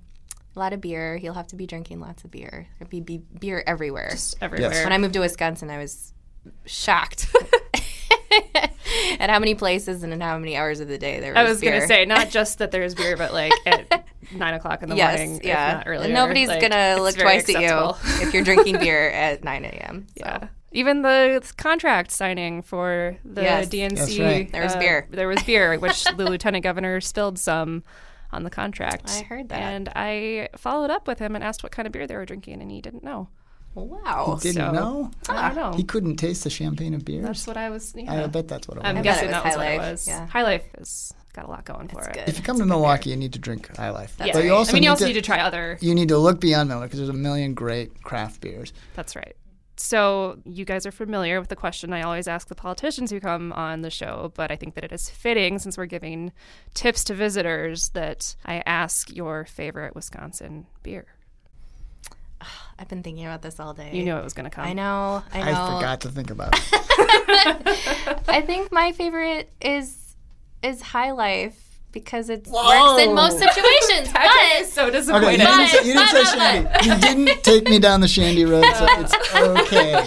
a 0.57 0.59
lot 0.59 0.73
of 0.73 0.81
beer. 0.81 1.17
He'll 1.17 1.35
have 1.35 1.47
to 1.49 1.57
be 1.57 1.67
drinking 1.67 2.01
lots 2.01 2.25
of 2.25 2.31
beer. 2.31 2.67
There'd 2.79 2.91
be, 2.91 3.01
be 3.01 3.19
beer 3.19 3.63
everywhere. 3.67 4.09
Just 4.11 4.37
everywhere. 4.41 4.83
when 4.85 4.93
I 4.93 4.99
moved 4.99 5.15
to 5.15 5.21
Wisconsin, 5.21 5.71
I 5.71 5.79
was 5.79 6.13
shocked 6.67 7.29
at 9.21 9.31
how 9.31 9.39
many 9.39 9.55
places 9.55 10.03
and 10.03 10.13
in 10.13 10.21
how 10.21 10.39
many 10.39 10.57
hours 10.57 10.81
of 10.81 10.89
the 10.89 10.99
day 10.99 11.21
there 11.21 11.33
was 11.33 11.39
I 11.39 11.45
was 11.45 11.61
gonna 11.61 11.87
say 11.87 12.05
not 12.05 12.31
just 12.31 12.59
that 12.59 12.71
there's 12.71 12.95
beer, 12.95 13.17
but 13.17 13.33
like 13.33 13.53
at 13.67 14.07
nine 14.33 14.55
o'clock 14.55 14.83
in 14.83 14.89
the 14.89 14.97
yes, 14.97 15.19
morning, 15.19 15.41
yeah. 15.45 15.71
if 15.71 15.77
not 15.77 15.89
earlier. 15.89 16.05
And 16.07 16.15
nobody's 16.15 16.49
like, 16.49 16.61
gonna 16.61 17.01
look 17.01 17.17
twice 17.17 17.49
acceptable. 17.49 17.97
at 18.03 18.21
you 18.21 18.27
if 18.27 18.35
you're 18.35 18.45
drinking 18.45 18.79
beer 18.81 19.11
at 19.11 19.45
9 19.45 19.65
a.m. 19.65 20.07
So. 20.17 20.25
Yeah. 20.25 20.49
Even 20.73 21.03
the 21.03 21.43
contract 21.57 22.11
signing 22.11 22.61
for 22.63 23.17
the 23.25 23.43
Yes. 23.43 23.69
DNC, 23.69 23.97
That's 23.97 24.19
right. 24.19 24.53
There 24.53 24.63
was 24.63 24.75
uh, 24.75 24.79
beer. 24.79 25.07
There 25.11 25.29
was 25.29 25.43
beer, 25.43 25.79
which 25.79 26.05
the 26.17 26.25
lieutenant 26.29 26.63
governor 26.63 27.01
spilled 27.01 27.39
some 27.39 27.83
on 28.33 28.43
the 28.45 28.51
contract. 28.51 29.09
I 29.11 29.23
heard 29.23 29.49
that. 29.49 29.59
and 29.61 29.89
I 29.97 30.49
followed 30.57 30.91
up 30.91 31.07
with 31.09 31.19
him 31.19 31.35
and 31.35 31.43
asked 31.43 31.63
what 31.63 31.73
kind 31.73 31.87
of 31.87 31.93
beer 31.93 32.07
they 32.07 32.17
were 32.17 32.27
drinking, 32.27 32.61
and 32.61 32.71
he 32.71 32.83
didn't 32.83 33.03
know. 33.03 33.29
Wow. 33.75 34.39
He 34.43 34.49
Didn't 34.51 34.57
so- 34.67 34.73
know 34.73 35.11
I 35.29 35.49
don't 35.49 35.57
know. 35.57 35.77
he 35.77 35.85
couldn't 35.85 36.17
taste 36.17 36.43
the 36.45 36.51
champagne 36.51 36.95
of 36.95 37.05
beer. 37.05 37.23
That's 37.23 37.47
what 37.47 37.57
I 37.57 37.71
was. 37.71 37.95
Yeah. 37.97 38.25
I 38.25 38.27
bet 38.27 38.49
that's 38.49 38.67
what 38.67 38.77
it 38.79 38.83
was. 38.83 38.89
I'm 38.89 39.03
guessing 39.03 39.29
it 39.29 39.33
was 39.33 39.43
that 39.43 39.45
was 39.45 39.55
High 39.55 39.77
what 39.77 39.87
it 39.87 39.91
was. 39.91 40.09
yeah. 40.09 40.27
High 40.27 40.43
Life 40.43 40.65
has 40.77 41.15
got 41.33 41.45
a 41.45 41.49
lot 41.49 41.65
going 41.65 41.87
for 41.87 41.97
That's 41.97 42.09
it. 42.09 42.15
good. 42.15 42.29
if 42.29 42.39
you 42.39 42.43
come 42.45 42.59
to 42.59 42.67
Milwaukee, 42.67 43.11
you 43.11 43.17
need 43.17 43.35
to 43.35 43.39
drink 43.39 43.75
High 43.77 43.91
Life. 43.91 44.17
Yeah. 44.19 44.33
But 44.33 44.45
you 44.45 44.53
also 44.53 44.73
I 44.73 44.75
mean, 44.75 44.83
you 44.83 44.89
need 44.89 44.91
also 44.91 45.05
to, 45.05 45.09
need 45.09 45.15
to 45.15 45.23
try 45.23 45.41
other 45.41 45.79
you 45.81 45.95
need 45.95 46.09
to 46.09 46.19
look 46.19 46.41
beyond 46.41 46.69
Miller 46.69 46.87
because 46.87 46.99
there's 46.99 47.09
a 47.09 47.13
million 47.13 47.55
great 47.55 48.03
craft 48.03 48.41
beers. 48.41 48.73
That's 48.95 49.15
right. 49.15 49.37
So, 49.81 50.39
you 50.45 50.65
guys 50.65 50.87
are 50.87 50.91
familiar 50.91 51.39
with 51.39 51.51
the 51.51 51.57
question 51.57 51.93
I 51.93 52.03
always 52.03 52.27
ask 52.27 52.49
the 52.49 52.57
politicians 52.57 53.11
who 53.11 53.21
come 53.21 53.53
on 53.53 53.83
the 53.83 53.91
show, 53.91 54.33
but 54.35 54.51
I 54.51 54.57
think 54.57 54.75
that 54.75 54.83
it 54.83 54.93
is 54.93 55.09
fitting 55.09 55.59
since 55.61 55.79
we're 55.79 55.87
giving 55.87 56.33
tips 56.75 57.05
to 57.05 57.15
visitors 57.15 57.91
that 57.91 58.35
I 58.45 58.63
ask 58.67 59.15
your 59.15 59.45
favorite 59.45 59.95
Wisconsin 59.95 60.67
beer. 60.83 61.07
I've 62.79 62.89
been 62.89 63.03
thinking 63.03 63.25
about 63.25 63.43
this 63.43 63.59
all 63.59 63.75
day. 63.75 63.91
You 63.93 64.05
knew 64.05 64.17
it 64.17 64.25
was 64.25 64.35
going 64.35 64.45
to 64.45 64.51
come. 64.51 64.65
I 64.65 64.73
know. 64.73 65.23
I 65.33 65.51
know. 65.51 65.63
I, 65.63 65.75
forgot 65.75 66.01
to 66.03 66.09
think 66.09 66.31
about 66.31 66.55
it. 66.57 68.19
I 68.29 68.41
think 68.41 68.71
my 68.71 68.93
favorite 68.93 69.51
is 69.61 70.17
is 70.63 70.83
High 70.83 71.13
Life 71.13 71.68
because 71.93 72.29
it 72.31 72.47
works 72.47 73.03
in 73.03 73.15
most 73.15 73.39
situations. 73.39 74.09
Patrick 74.13 74.33
but 74.35 74.61
is 74.63 74.73
so 74.73 74.83
Okay, 74.87 74.91
disappointed. 74.99 75.31
you 75.33 75.39
didn't, 75.39 75.69
say, 75.69 75.87
you 75.87 75.93
didn't 75.95 76.09
say 76.09 76.23
But- 76.23 76.85
Shandy. 76.85 76.89
You 76.89 77.25
didn't 77.25 77.45
take 77.45 77.69
me 77.69 77.79
down 77.79 78.01
the 78.01 78.09
Shandy 78.09 78.45
road, 78.45 78.65
so 78.77 78.87
it's 78.91 79.15
okay. 79.37 80.05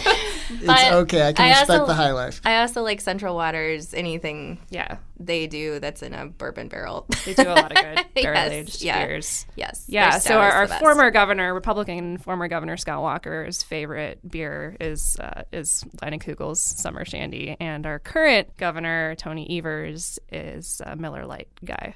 It's 0.58 0.66
But 0.66 0.94
okay. 0.94 1.28
I 1.30 1.34
can 1.34 1.46
I 1.46 1.50
respect 1.50 1.70
also- 1.72 1.86
the 1.88 1.94
high 1.94 2.12
life. 2.12 2.42
I 2.46 2.62
also 2.62 2.82
like 2.84 3.02
Central 3.02 3.36
Waters. 3.36 3.94
Anything 3.94 4.60
yeah, 4.70 4.98
they 5.20 5.48
do 5.48 5.80
that's 5.80 6.02
in 6.04 6.14
a 6.14 6.26
bourbon 6.28 6.68
barrel. 6.68 7.06
they 7.26 7.34
do 7.34 7.44
a 7.44 7.54
lot 7.56 7.72
of 7.72 7.78
good 7.78 8.06
Yes, 8.16 8.24
barrel 8.24 8.52
aged 8.52 8.82
yeah. 8.82 9.06
beers. 9.06 9.46
yes. 9.56 9.86
Yeah, 9.88 10.20
so 10.20 10.40
our, 10.40 10.52
our 10.52 10.68
former 10.68 11.10
governor, 11.12 11.54
Republican 11.54 12.18
former 12.18 12.48
governor 12.48 12.78
Scott 12.78 13.02
Walker's 13.02 13.64
favorite 13.64 14.20
beer 14.30 14.76
is 14.80 15.18
uh, 15.20 15.44
is 15.52 15.84
Kugel's 16.20 16.62
Summer 16.62 17.06
Shandy, 17.06 17.56
and 17.60 17.86
our 17.86 18.00
current 18.00 18.56
governor 18.58 19.16
Tony 19.16 19.58
Evers 19.58 20.20
is 20.32 20.82
a 20.86 20.96
Miller 20.96 21.26
Lite 21.26 21.48
guy. 21.64 21.94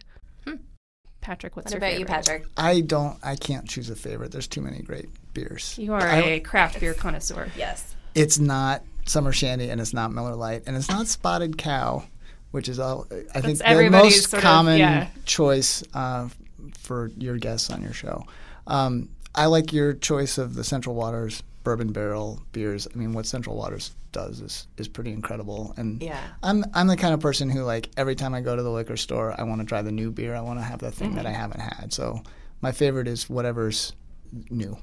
Patrick, 1.22 1.56
what's 1.56 1.72
Hmm. 1.74 1.80
What 1.80 1.82
your 1.82 1.90
about 1.90 2.00
you, 2.00 2.06
favorite? 2.06 2.44
Patrick? 2.44 2.46
I 2.56 2.82
don't. 2.82 3.18
I 3.24 3.36
can't 3.36 3.68
choose 3.68 3.90
a 3.90 3.96
favorite. 3.96 4.32
There's 4.32 4.48
too 4.48 4.62
many 4.62 4.84
great 4.84 5.08
beers. 5.34 5.76
You 5.76 5.94
are 5.96 6.02
I- 6.08 6.18
a 6.22 6.40
craft 6.40 6.80
beer 6.80 6.94
connoisseur. 6.94 7.48
Yes. 7.58 7.95
It's 8.16 8.40
not 8.40 8.84
Summer 9.06 9.32
Shandy, 9.32 9.70
and 9.70 9.80
it's 9.80 9.94
not 9.94 10.12
Miller 10.12 10.36
Lite, 10.36 10.64
and 10.66 10.76
it's 10.76 10.90
not 10.90 11.08
Spotted 11.08 11.58
Cow, 11.58 12.04
which 12.52 12.68
is 12.70 12.80
all. 12.80 13.06
I 13.36 13.42
think 13.42 13.60
the 13.60 13.90
most 13.90 14.30
sort 14.30 14.40
of- 14.40 14.42
common 14.44 14.80
yeah. 14.80 15.10
choice 15.26 15.84
uh, 15.94 16.30
for 16.80 17.12
your 17.18 17.38
guests 17.38 17.70
on 17.70 17.82
your 17.82 17.94
show. 17.94 18.26
Um, 18.68 19.10
I 19.36 19.48
like 19.48 19.74
your 19.74 19.94
choice 19.94 20.38
of 20.38 20.56
the 20.56 20.64
Central 20.64 20.96
Waters 20.96 21.44
bourbon 21.64 21.92
barrel 21.92 22.42
beers. 22.52 22.88
I 22.94 22.98
mean, 22.98 23.12
what 23.14 23.26
Central 23.26 23.56
Waters 23.58 23.92
does 24.12 24.40
is 24.40 24.68
is 24.78 24.88
pretty 24.88 25.12
incredible, 25.12 25.74
and 25.78 26.02
Yeah. 26.02 26.22
I'm 26.42 26.64
I'm 26.74 26.88
the 26.88 26.96
kind 26.96 27.14
of 27.14 27.20
person 27.20 27.50
who 27.50 27.64
like 27.64 27.90
every 27.98 28.16
time 28.16 28.34
I 28.34 28.42
go 28.42 28.56
to 28.56 28.64
the 28.64 28.72
liquor 28.72 28.96
store, 28.98 29.36
I 29.38 29.44
want 29.44 29.60
to 29.62 29.68
try 29.68 29.82
the 29.82 29.92
new 29.92 30.10
beer. 30.10 30.34
I 30.36 30.42
want 30.42 30.60
to 30.60 30.64
have 30.64 30.80
the 30.80 30.92
thing 30.92 31.16
that 31.16 31.26
I 31.26 31.32
haven't 31.32 31.60
had. 31.60 31.92
So 31.92 32.24
my 32.62 32.72
favorite 32.72 33.08
is 33.08 33.30
whatever's 33.30 33.92
new. 34.50 34.78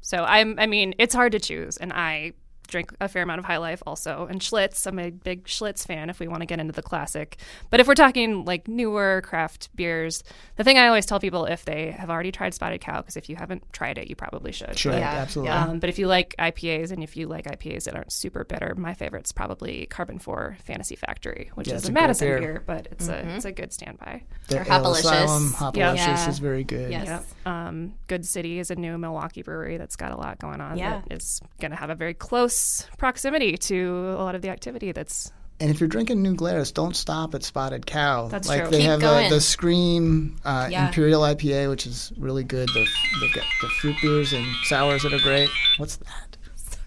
So 0.00 0.24
I'm 0.24 0.58
I 0.58 0.66
mean, 0.66 0.94
it's 0.98 1.14
hard 1.14 1.32
to 1.32 1.38
choose 1.40 1.76
and 1.76 1.92
I 1.92 2.32
drink 2.68 2.94
a 3.00 3.08
fair 3.08 3.22
amount 3.22 3.40
of 3.40 3.44
High 3.44 3.56
Life 3.58 3.82
also 3.86 4.26
and 4.30 4.40
Schlitz. 4.40 4.86
I'm 4.86 4.98
a 4.98 5.10
big 5.10 5.44
Schlitz 5.44 5.84
fan 5.86 6.08
if 6.10 6.20
we 6.20 6.28
want 6.28 6.40
to 6.42 6.46
get 6.46 6.60
into 6.60 6.72
the 6.72 6.82
classic. 6.82 7.38
But 7.70 7.80
if 7.80 7.88
we're 7.88 7.94
talking 7.94 8.44
like 8.44 8.68
newer 8.68 9.20
craft 9.24 9.70
beers, 9.74 10.22
the 10.56 10.64
thing 10.64 10.78
I 10.78 10.86
always 10.86 11.06
tell 11.06 11.18
people 11.18 11.46
if 11.46 11.64
they 11.64 11.90
have 11.90 12.10
already 12.10 12.30
tried 12.30 12.54
Spotted 12.54 12.80
Cow 12.80 13.00
because 13.00 13.16
if 13.16 13.28
you 13.28 13.36
haven't 13.36 13.64
tried 13.72 13.98
it, 13.98 14.08
you 14.08 14.14
probably 14.14 14.52
should. 14.52 14.78
Sure, 14.78 14.92
Yeah, 14.92 15.10
absolutely. 15.10 15.50
Um, 15.52 15.78
but 15.80 15.88
if 15.90 15.98
you 15.98 16.06
like 16.06 16.34
IPAs 16.38 16.92
and 16.92 17.02
if 17.02 17.16
you 17.16 17.26
like 17.26 17.46
IPAs 17.46 17.84
that 17.84 17.94
aren't 17.96 18.12
super 18.12 18.44
bitter, 18.44 18.74
my 18.76 18.94
favorite's 18.94 19.32
probably 19.32 19.88
Karben4 19.90 20.60
Fantasy 20.60 20.94
Factory, 20.96 21.50
which 21.54 21.68
Yeah, 21.68 21.74
is 21.74 21.82
it's 21.82 21.88
a 21.88 21.92
a 21.92 21.94
Madison 21.94 22.28
beer. 22.28 22.38
beer, 22.40 22.62
but 22.66 22.86
it's 22.90 23.08
a 23.08 23.26
it's 23.34 23.44
a 23.44 23.52
good 23.52 23.72
standby. 23.72 24.22
The 24.48 24.58
Or 24.58 24.60
Ale 24.62 24.66
Hopalicious. 24.84 24.98
Asylum, 24.98 25.74
Yeah. 25.74 25.92
Hopalicious 25.94 25.96
Yeah. 25.96 26.28
is 26.28 26.38
very 26.38 26.64
good. 26.64 26.90
Yes. 26.90 27.06
Yep. 27.06 27.24
Um, 27.46 27.94
Good 28.08 28.26
City 28.26 28.58
is 28.58 28.70
a 28.70 28.76
new 28.76 28.98
Milwaukee 28.98 29.42
brewery 29.42 29.76
that's 29.78 29.96
got 29.96 30.12
a 30.12 30.16
lot 30.16 30.38
going 30.38 30.60
on. 30.60 30.76
Yeah. 30.76 31.00
That 31.08 31.16
is 31.16 31.40
going 31.60 31.70
to 31.70 31.76
have 31.76 31.90
a 31.90 31.94
very 31.94 32.14
close 32.14 32.57
proximity 32.98 33.56
to 33.56 34.14
a 34.18 34.22
lot 34.22 34.34
of 34.34 34.42
the 34.42 34.48
activity 34.48 34.92
that's 34.92 35.32
And 35.60 35.70
if 35.70 35.80
you're 35.80 35.88
drinking 35.88 36.22
New 36.22 36.34
Glarus, 36.34 36.72
don't 36.72 36.94
stop 36.96 37.34
at 37.34 37.42
Spotted 37.42 37.84
Cow. 37.86 38.28
That's 38.28 38.48
like 38.48 38.62
true. 38.62 38.70
they 38.70 38.78
Keep 38.78 38.86
have 38.90 39.00
going. 39.00 39.26
A, 39.26 39.30
the 39.30 39.40
Scream 39.40 40.36
uh, 40.44 40.68
Yeah. 40.70 40.86
Imperial 40.86 41.22
IPA, 41.22 41.68
which 41.70 41.86
is 41.86 42.12
really 42.16 42.44
good. 42.44 42.68
They've, 42.74 42.88
they've 43.20 43.34
got 43.34 43.44
the 43.60 43.68
fruit 43.80 43.96
beers 44.02 44.32
and 44.32 44.46
sours 44.64 45.02
that 45.02 45.12
are 45.12 45.18
great. 45.20 45.48
What's 45.78 45.96
that? 45.96 46.36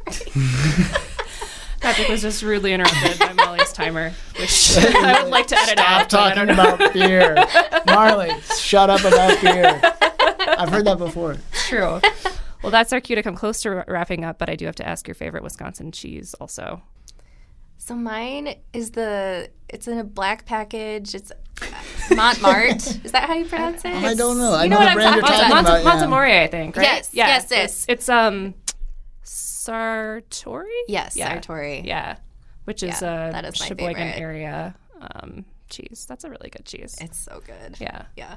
Patrick 1.81 2.09
was 2.09 2.21
just 2.21 2.43
rudely 2.43 2.73
interrupted 2.73 3.17
by 3.17 3.33
Molly's 3.33 3.73
timer, 3.73 4.11
which 4.39 4.77
I 4.79 5.23
would 5.23 5.31
like 5.31 5.47
to 5.47 5.57
edit 5.57 5.79
Stop 5.79 5.89
out. 5.89 6.09
but 6.11 6.19
I 6.19 6.35
talking 6.35 6.53
about 6.53 6.93
beer, 6.93 7.35
Marley. 7.87 8.29
Shut 8.59 8.89
up 8.91 8.99
about 9.01 9.41
beer. 9.41 9.81
I've 10.59 10.69
heard 10.69 10.85
that 10.85 10.99
before. 10.99 11.37
True. 11.67 11.99
Well, 12.61 12.71
that's 12.71 12.93
our 12.93 13.01
cue 13.01 13.15
to 13.15 13.23
come 13.23 13.35
close 13.35 13.61
to 13.61 13.83
wrapping 13.87 14.23
up, 14.23 14.37
but 14.37 14.49
I 14.49 14.55
do 14.55 14.65
have 14.65 14.75
to 14.75 14.87
ask 14.87 15.07
your 15.07 15.15
favorite 15.15 15.43
Wisconsin 15.43 15.91
cheese 15.91 16.33
also. 16.35 16.81
So 17.77 17.95
mine 17.95 18.55
is 18.73 18.91
the. 18.91 19.49
It's 19.67 19.87
in 19.87 19.97
a 19.97 20.03
black 20.03 20.45
package. 20.45 21.15
It's 21.15 21.31
uh, 21.31 21.65
Montmart. 22.09 23.03
is 23.05 23.11
that 23.13 23.27
how 23.27 23.33
you 23.33 23.45
pronounce 23.45 23.83
it? 23.83 23.93
I 23.93 24.13
don't 24.13 24.37
know. 24.37 24.51
I 24.53 24.65
You 24.65 24.69
know, 24.69 24.79
know 24.79 24.81
the 24.81 24.85
what 24.85 24.89
I'm 24.89 24.95
brand 24.95 25.15
you're 25.15 25.21
talking 25.23 25.37
talking 25.37 25.51
about. 25.51 25.83
Monte, 25.83 25.83
yeah. 25.83 26.07
Montamoré, 26.07 26.43
I 26.43 26.47
think, 26.47 26.77
right? 26.77 26.83
Yes, 26.83 27.09
yes, 27.13 27.43
it's, 27.45 27.51
yes. 27.51 27.85
it's 27.87 28.09
um 28.09 28.53
Sartori. 29.23 30.65
Yes, 30.87 31.15
yeah. 31.15 31.35
Sartori. 31.39 31.83
Yeah, 31.85 32.17
which 32.65 32.83
is 32.83 33.01
Yeah, 33.01 33.29
a 33.29 33.31
that 33.31 33.45
is 33.45 33.59
my 33.59 33.65
Sheboygan 33.67 33.95
favorite. 33.95 34.21
area 34.21 34.75
um, 35.01 35.45
cheese. 35.69 36.05
That's 36.07 36.23
a 36.23 36.29
really 36.29 36.49
good 36.49 36.65
cheese. 36.65 36.97
It's 37.01 37.17
so 37.17 37.41
good. 37.45 37.77
yeah. 37.79 38.03
Yeah. 38.15 38.35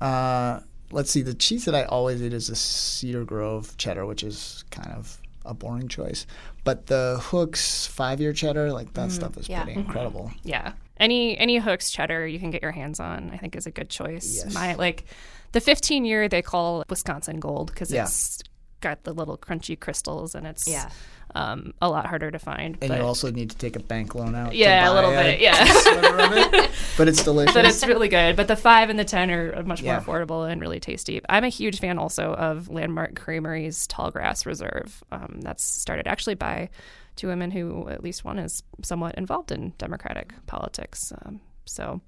Uh, 0.00 0.60
let's 0.90 1.10
see. 1.10 1.22
The 1.22 1.34
cheese 1.34 1.64
that 1.64 1.74
I 1.74 1.84
always 1.84 2.22
eat 2.22 2.32
is 2.32 2.48
a 2.48 2.56
Cedar 2.56 3.24
Grove 3.24 3.76
cheddar, 3.76 4.06
which 4.06 4.22
is 4.22 4.64
kind 4.70 4.92
of 4.92 5.18
a 5.44 5.54
boring 5.54 5.88
choice. 5.88 6.26
But 6.64 6.86
the 6.86 7.18
Hook's 7.20 7.86
five 7.86 8.20
year 8.20 8.32
cheddar, 8.32 8.72
like 8.72 8.92
that 8.94 9.08
mm, 9.08 9.12
stuff 9.12 9.36
is 9.36 9.48
yeah. 9.48 9.62
pretty 9.62 9.78
mm-hmm. 9.78 9.88
incredible. 9.88 10.32
Yeah. 10.42 10.72
Any 10.98 11.38
any 11.38 11.58
Hook's 11.58 11.90
cheddar 11.90 12.26
you 12.26 12.38
can 12.38 12.50
get 12.50 12.62
your 12.62 12.72
hands 12.72 13.00
on, 13.00 13.30
I 13.32 13.36
think 13.36 13.56
is 13.56 13.66
a 13.66 13.70
good 13.70 13.88
choice. 13.88 14.42
Yes. 14.44 14.54
My 14.54 14.74
like 14.74 15.04
the 15.52 15.60
15 15.60 16.04
year 16.04 16.28
they 16.28 16.42
call 16.42 16.84
Wisconsin 16.88 17.40
Gold 17.40 17.68
because 17.72 17.90
Yeah. 17.90 18.04
it's 18.04 18.40
got 18.80 19.04
the 19.04 19.12
little 19.12 19.36
crunchy 19.36 19.78
crystals 19.78 20.34
and 20.34 20.46
it's 20.46 20.66
Yeah. 20.68 20.88
um, 21.34 21.72
a 21.82 21.88
lot 21.88 22.06
harder 22.06 22.30
to 22.30 22.38
find. 22.38 22.76
And 22.80 22.88
but 22.88 22.98
you 22.98 23.04
also 23.04 23.30
need 23.30 23.50
to 23.50 23.56
take 23.56 23.76
a 23.76 23.80
bank 23.80 24.14
loan 24.14 24.34
out. 24.34 24.52
to 24.52 24.56
yeah, 24.56 24.86
a 24.86 24.90
buy 24.90 24.94
little 24.94 25.10
bit. 25.10 25.40
Yeah. 25.40 25.56
it. 25.60 26.70
But 26.96 27.06
it's 27.08 27.22
delicious. 27.22 27.54
but 27.54 27.64
it's 27.64 27.86
really 27.86 28.08
good. 28.08 28.34
But 28.34 28.48
the 28.48 28.56
five 28.56 28.90
and 28.90 28.98
the 28.98 29.04
ten 29.04 29.30
are 29.30 29.62
much 29.62 29.82
Yeah. 29.82 29.92
more 29.92 30.00
affordable 30.26 30.50
and 30.50 30.60
really 30.60 30.80
tasty. 30.80 31.20
I'm 31.28 31.44
a 31.44 31.48
huge 31.48 31.78
fan 31.80 31.98
also 31.98 32.32
of 32.34 32.68
Landmark 32.68 33.14
Creamery's 33.14 33.86
Tallgrass 33.86 34.46
Reserve. 34.46 35.02
Um, 35.12 35.40
that's 35.42 35.62
started 35.64 36.06
actually 36.08 36.34
by 36.34 36.70
two 37.16 37.28
women 37.28 37.50
who 37.50 37.88
at 37.88 38.02
least 38.02 38.24
one 38.24 38.38
is 38.38 38.62
somewhat 38.82 39.14
involved 39.16 39.52
in 39.52 39.72
Democratic 39.78 40.32
politics. 40.46 41.12
Um, 41.24 41.40
so 41.66 42.00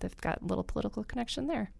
they've 0.00 0.16
got 0.20 0.42
a 0.42 0.44
little 0.44 0.64
political 0.64 1.02
connection 1.04 1.46
there. 1.46 1.70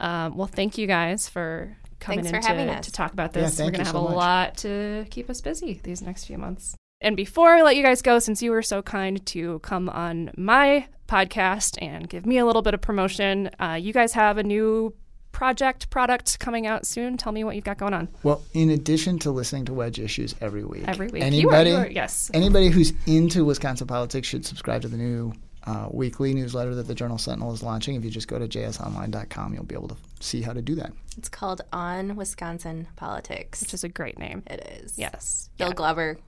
Um, 0.00 0.36
well, 0.36 0.46
thank 0.46 0.78
you 0.78 0.86
guys 0.86 1.28
for 1.28 1.76
coming 2.00 2.24
Thanks 2.24 2.30
for 2.30 2.36
in 2.36 2.42
having 2.58 2.66
to, 2.68 2.78
us. 2.78 2.86
to 2.86 2.92
talk 2.92 3.12
about 3.12 3.34
Yeah, 3.34 3.42
this. 3.42 3.58
We're 3.58 3.64
going 3.64 3.74
to 3.74 3.78
have 3.84 3.88
so 3.92 3.98
a 4.00 4.08
much. 4.10 4.16
lot 4.16 4.56
to 4.58 5.06
keep 5.10 5.28
us 5.30 5.40
busy 5.40 5.80
these 5.82 6.02
next 6.02 6.24
few 6.24 6.38
months. 6.38 6.74
And 7.00 7.16
before 7.16 7.50
I 7.50 7.62
let 7.62 7.76
you 7.76 7.82
guys 7.82 8.02
go, 8.02 8.18
since 8.18 8.42
you 8.42 8.50
were 8.50 8.62
so 8.62 8.82
kind 8.82 9.24
to 9.26 9.60
come 9.60 9.88
on 9.88 10.30
my 10.36 10.86
podcast 11.06 11.78
and 11.80 12.08
give 12.08 12.26
me 12.26 12.38
a 12.38 12.44
little 12.44 12.62
bit 12.62 12.74
of 12.74 12.80
promotion, 12.80 13.50
uh, 13.60 13.78
you 13.80 13.92
guys 13.92 14.12
have 14.14 14.36
a 14.38 14.42
new 14.42 14.92
project 15.30 15.88
product 15.90 16.40
coming 16.40 16.66
out 16.66 16.84
soon. 16.86 17.16
Tell 17.16 17.30
me 17.32 17.44
what 17.44 17.54
you've 17.54 17.64
got 17.64 17.78
going 17.78 17.94
on 17.94 18.08
well, 18.24 18.42
in 18.54 18.70
addition 18.70 19.18
to 19.20 19.30
listening 19.30 19.64
to 19.66 19.72
Wedge 19.74 20.00
Issues 20.00 20.34
every 20.40 20.64
week, 20.64 20.82
every 20.88 21.06
week. 21.08 21.22
anybody, 21.22 21.70
you 21.70 21.76
are, 21.76 21.82
you 21.82 21.86
are, 21.86 21.90
yes. 21.90 22.30
anybody 22.34 22.68
who's 22.70 22.92
into 23.06 23.44
Wisconsin 23.44 23.86
politics 23.86 24.26
should 24.26 24.44
subscribe 24.44 24.82
to 24.82 24.88
the 24.88 24.96
new 24.96 25.32
uh, 25.68 25.88
weekly 25.90 26.32
newsletter 26.34 26.74
that 26.74 26.86
the 26.86 26.94
Journal 26.94 27.18
Sentinel 27.18 27.52
is 27.52 27.62
launching. 27.62 27.94
If 27.94 28.04
you 28.04 28.10
just 28.10 28.26
go 28.28 28.38
to 28.38 28.48
jsonline.com, 28.48 29.52
you'll 29.54 29.64
be 29.64 29.74
able 29.74 29.88
to 29.88 29.96
see 30.20 30.40
how 30.42 30.52
to 30.52 30.62
do 30.62 30.74
that. 30.76 30.92
It's 31.16 31.28
called 31.28 31.60
On 31.72 32.16
Wisconsin 32.16 32.88
Politics. 32.96 33.60
Which 33.60 33.74
is 33.74 33.84
a 33.84 33.88
great 33.88 34.18
name. 34.18 34.42
it 34.46 34.80
is. 34.82 34.98
Yes. 34.98 35.50
Bill 35.58 35.68
Yeah. 35.68 35.74
Glauber 35.74 36.18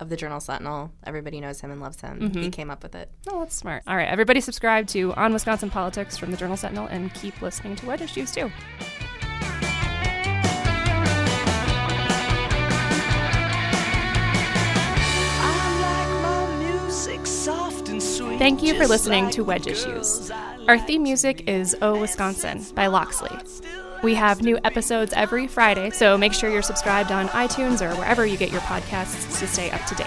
of 0.00 0.08
the 0.08 0.16
Journal 0.16 0.40
Sentinel. 0.40 0.92
Everybody 1.04 1.40
knows 1.40 1.60
him 1.60 1.70
and 1.70 1.80
loves 1.80 2.00
him. 2.00 2.20
Mm-hmm. 2.20 2.42
He 2.42 2.50
came 2.50 2.70
up 2.70 2.82
with 2.82 2.94
it. 2.94 3.10
Oh, 3.28 3.40
that's 3.40 3.54
smart. 3.54 3.82
All 3.86 3.96
right, 3.96 4.08
everybody 4.08 4.40
subscribe 4.40 4.86
to 4.88 5.12
On 5.14 5.32
Wisconsin 5.32 5.70
Politics 5.70 6.16
from 6.16 6.30
the 6.30 6.36
Journal 6.36 6.56
Sentinel 6.56 6.86
and 6.86 7.12
keep 7.14 7.40
listening 7.42 7.76
to 7.76 7.86
Wedge 7.86 8.02
Issues 8.02 8.32
too. 8.32 8.50
Thank 18.38 18.62
you 18.62 18.76
for 18.76 18.86
listening 18.86 19.30
to 19.30 19.42
Wedge 19.42 19.66
Issues. 19.66 20.30
Our 20.68 20.78
theme 20.78 21.02
music 21.02 21.48
is 21.48 21.74
Oh 21.82 21.98
Wisconsin 21.98 22.64
by 22.72 22.86
Loxley. 22.86 23.36
We 24.04 24.14
have 24.14 24.42
new 24.42 24.60
episodes 24.62 25.12
every 25.12 25.48
Friday, 25.48 25.90
so 25.90 26.16
make 26.16 26.32
sure 26.32 26.48
you're 26.48 26.62
subscribed 26.62 27.10
on 27.10 27.26
iTunes 27.30 27.82
or 27.82 27.92
wherever 27.96 28.24
you 28.24 28.36
get 28.36 28.52
your 28.52 28.60
podcasts 28.60 29.40
to 29.40 29.48
stay 29.48 29.72
up 29.72 29.84
to 29.86 29.96
date. 29.96 30.06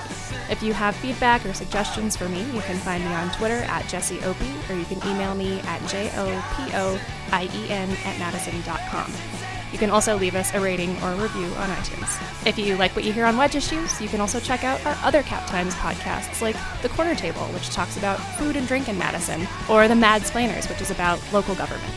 If 0.50 0.63
you 0.63 0.72
have 0.72 0.96
feedback 0.96 1.46
or 1.46 1.54
suggestions 1.54 2.15
for 2.15 2.30
me, 2.30 2.39
you 2.54 2.62
can 2.62 2.78
find 2.78 3.04
me 3.04 3.13
on 3.13 3.32
Twitter 3.32 3.65
at 3.65 3.89
Jessie 3.89 4.24
Opie, 4.24 4.56
or 4.70 4.76
you 4.76 4.86
can 4.86 5.06
email 5.10 5.36
me 5.36 5.60
at 5.62 5.86
J-O-P-O-I-E-N 5.89 7.89
at 8.06 8.17
madison.com. 8.17 9.40
You 9.72 9.78
can 9.78 9.90
also 9.90 10.18
leave 10.18 10.36
us 10.36 10.54
a 10.54 10.60
rating 10.60 10.92
or 11.02 11.12
review 11.14 11.46
on 11.56 11.70
iTunes. 11.70 12.46
If 12.46 12.58
you 12.60 12.76
like 12.76 12.96
what 12.96 13.06
you 13.06 13.14
hear 13.14 13.26
on 13.26 13.38
Wedge 13.38 13.56
Issues, 13.56 14.02
you 14.02 14.10
can 14.10 14.20
also 14.20 14.40
check 14.40 14.64
out 14.64 14.86
our 14.86 14.98
other 15.04 15.24
Cap 15.24 15.48
Times 15.48 15.74
podcasts 15.76 16.42
like 16.42 16.56
The 16.82 16.90
Corner 16.90 17.16
Table, 17.16 17.42
which 17.54 17.70
talks 17.70 17.98
about 17.98 18.20
food 18.38 18.56
and 18.56 18.68
drink 18.68 18.90
in 18.90 18.98
Madison, 18.98 19.48
or 19.70 19.88
The 19.88 19.96
Mad 19.96 20.24
Splainers, 20.24 20.68
which 20.68 20.82
is 20.82 20.92
about 20.92 21.20
local 21.32 21.56
government. 21.56 21.94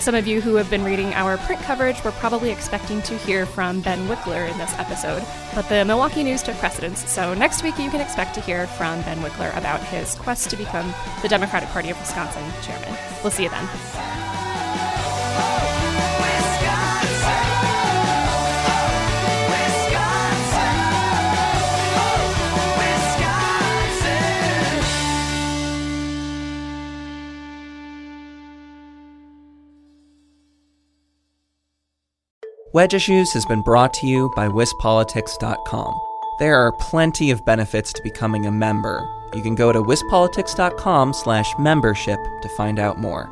Some 0.00 0.14
of 0.14 0.28
you 0.28 0.40
who 0.40 0.54
have 0.54 0.70
been 0.70 0.84
reading 0.84 1.12
our 1.14 1.38
print 1.38 1.60
coverage 1.62 2.02
were 2.04 2.12
probably 2.12 2.50
expecting 2.52 3.02
to 3.02 3.18
hear 3.18 3.44
from 3.44 3.80
Ben 3.80 4.06
Wickler 4.06 4.48
in 4.48 4.56
this 4.56 4.72
episode, 4.78 5.24
but 5.56 5.68
the 5.68 5.84
Milwaukee 5.84 6.22
News 6.22 6.40
took 6.40 6.56
precedence, 6.58 7.10
so 7.10 7.34
next 7.34 7.64
week 7.64 7.76
you 7.80 7.90
can 7.90 8.00
expect 8.00 8.34
to 8.36 8.40
hear 8.40 8.68
from 8.68 9.02
Ben 9.02 9.18
Wickler 9.18 9.56
about 9.58 9.80
his 9.80 10.14
quest 10.14 10.50
to 10.50 10.56
become 10.56 10.94
the 11.22 11.28
Democratic 11.28 11.68
Party 11.70 11.90
of 11.90 11.98
Wisconsin 11.98 12.44
chairman. 12.62 12.96
We'll 13.24 13.32
see 13.32 13.42
you 13.42 13.50
then. 13.50 13.68
Wedge 32.74 32.92
Issues 32.92 33.32
has 33.32 33.46
been 33.46 33.62
brought 33.62 33.94
to 33.94 34.06
you 34.06 34.30
by 34.36 34.46
WisPolitics.com. 34.46 35.98
There 36.38 36.54
are 36.54 36.72
plenty 36.72 37.30
of 37.30 37.44
benefits 37.46 37.94
to 37.94 38.02
becoming 38.02 38.44
a 38.44 38.52
member. 38.52 39.08
You 39.34 39.40
can 39.40 39.54
go 39.54 39.72
to 39.72 39.82
WisPolitics.com 39.82 41.14
slash 41.14 41.50
membership 41.58 42.18
to 42.42 42.48
find 42.50 42.78
out 42.78 42.98
more. 42.98 43.30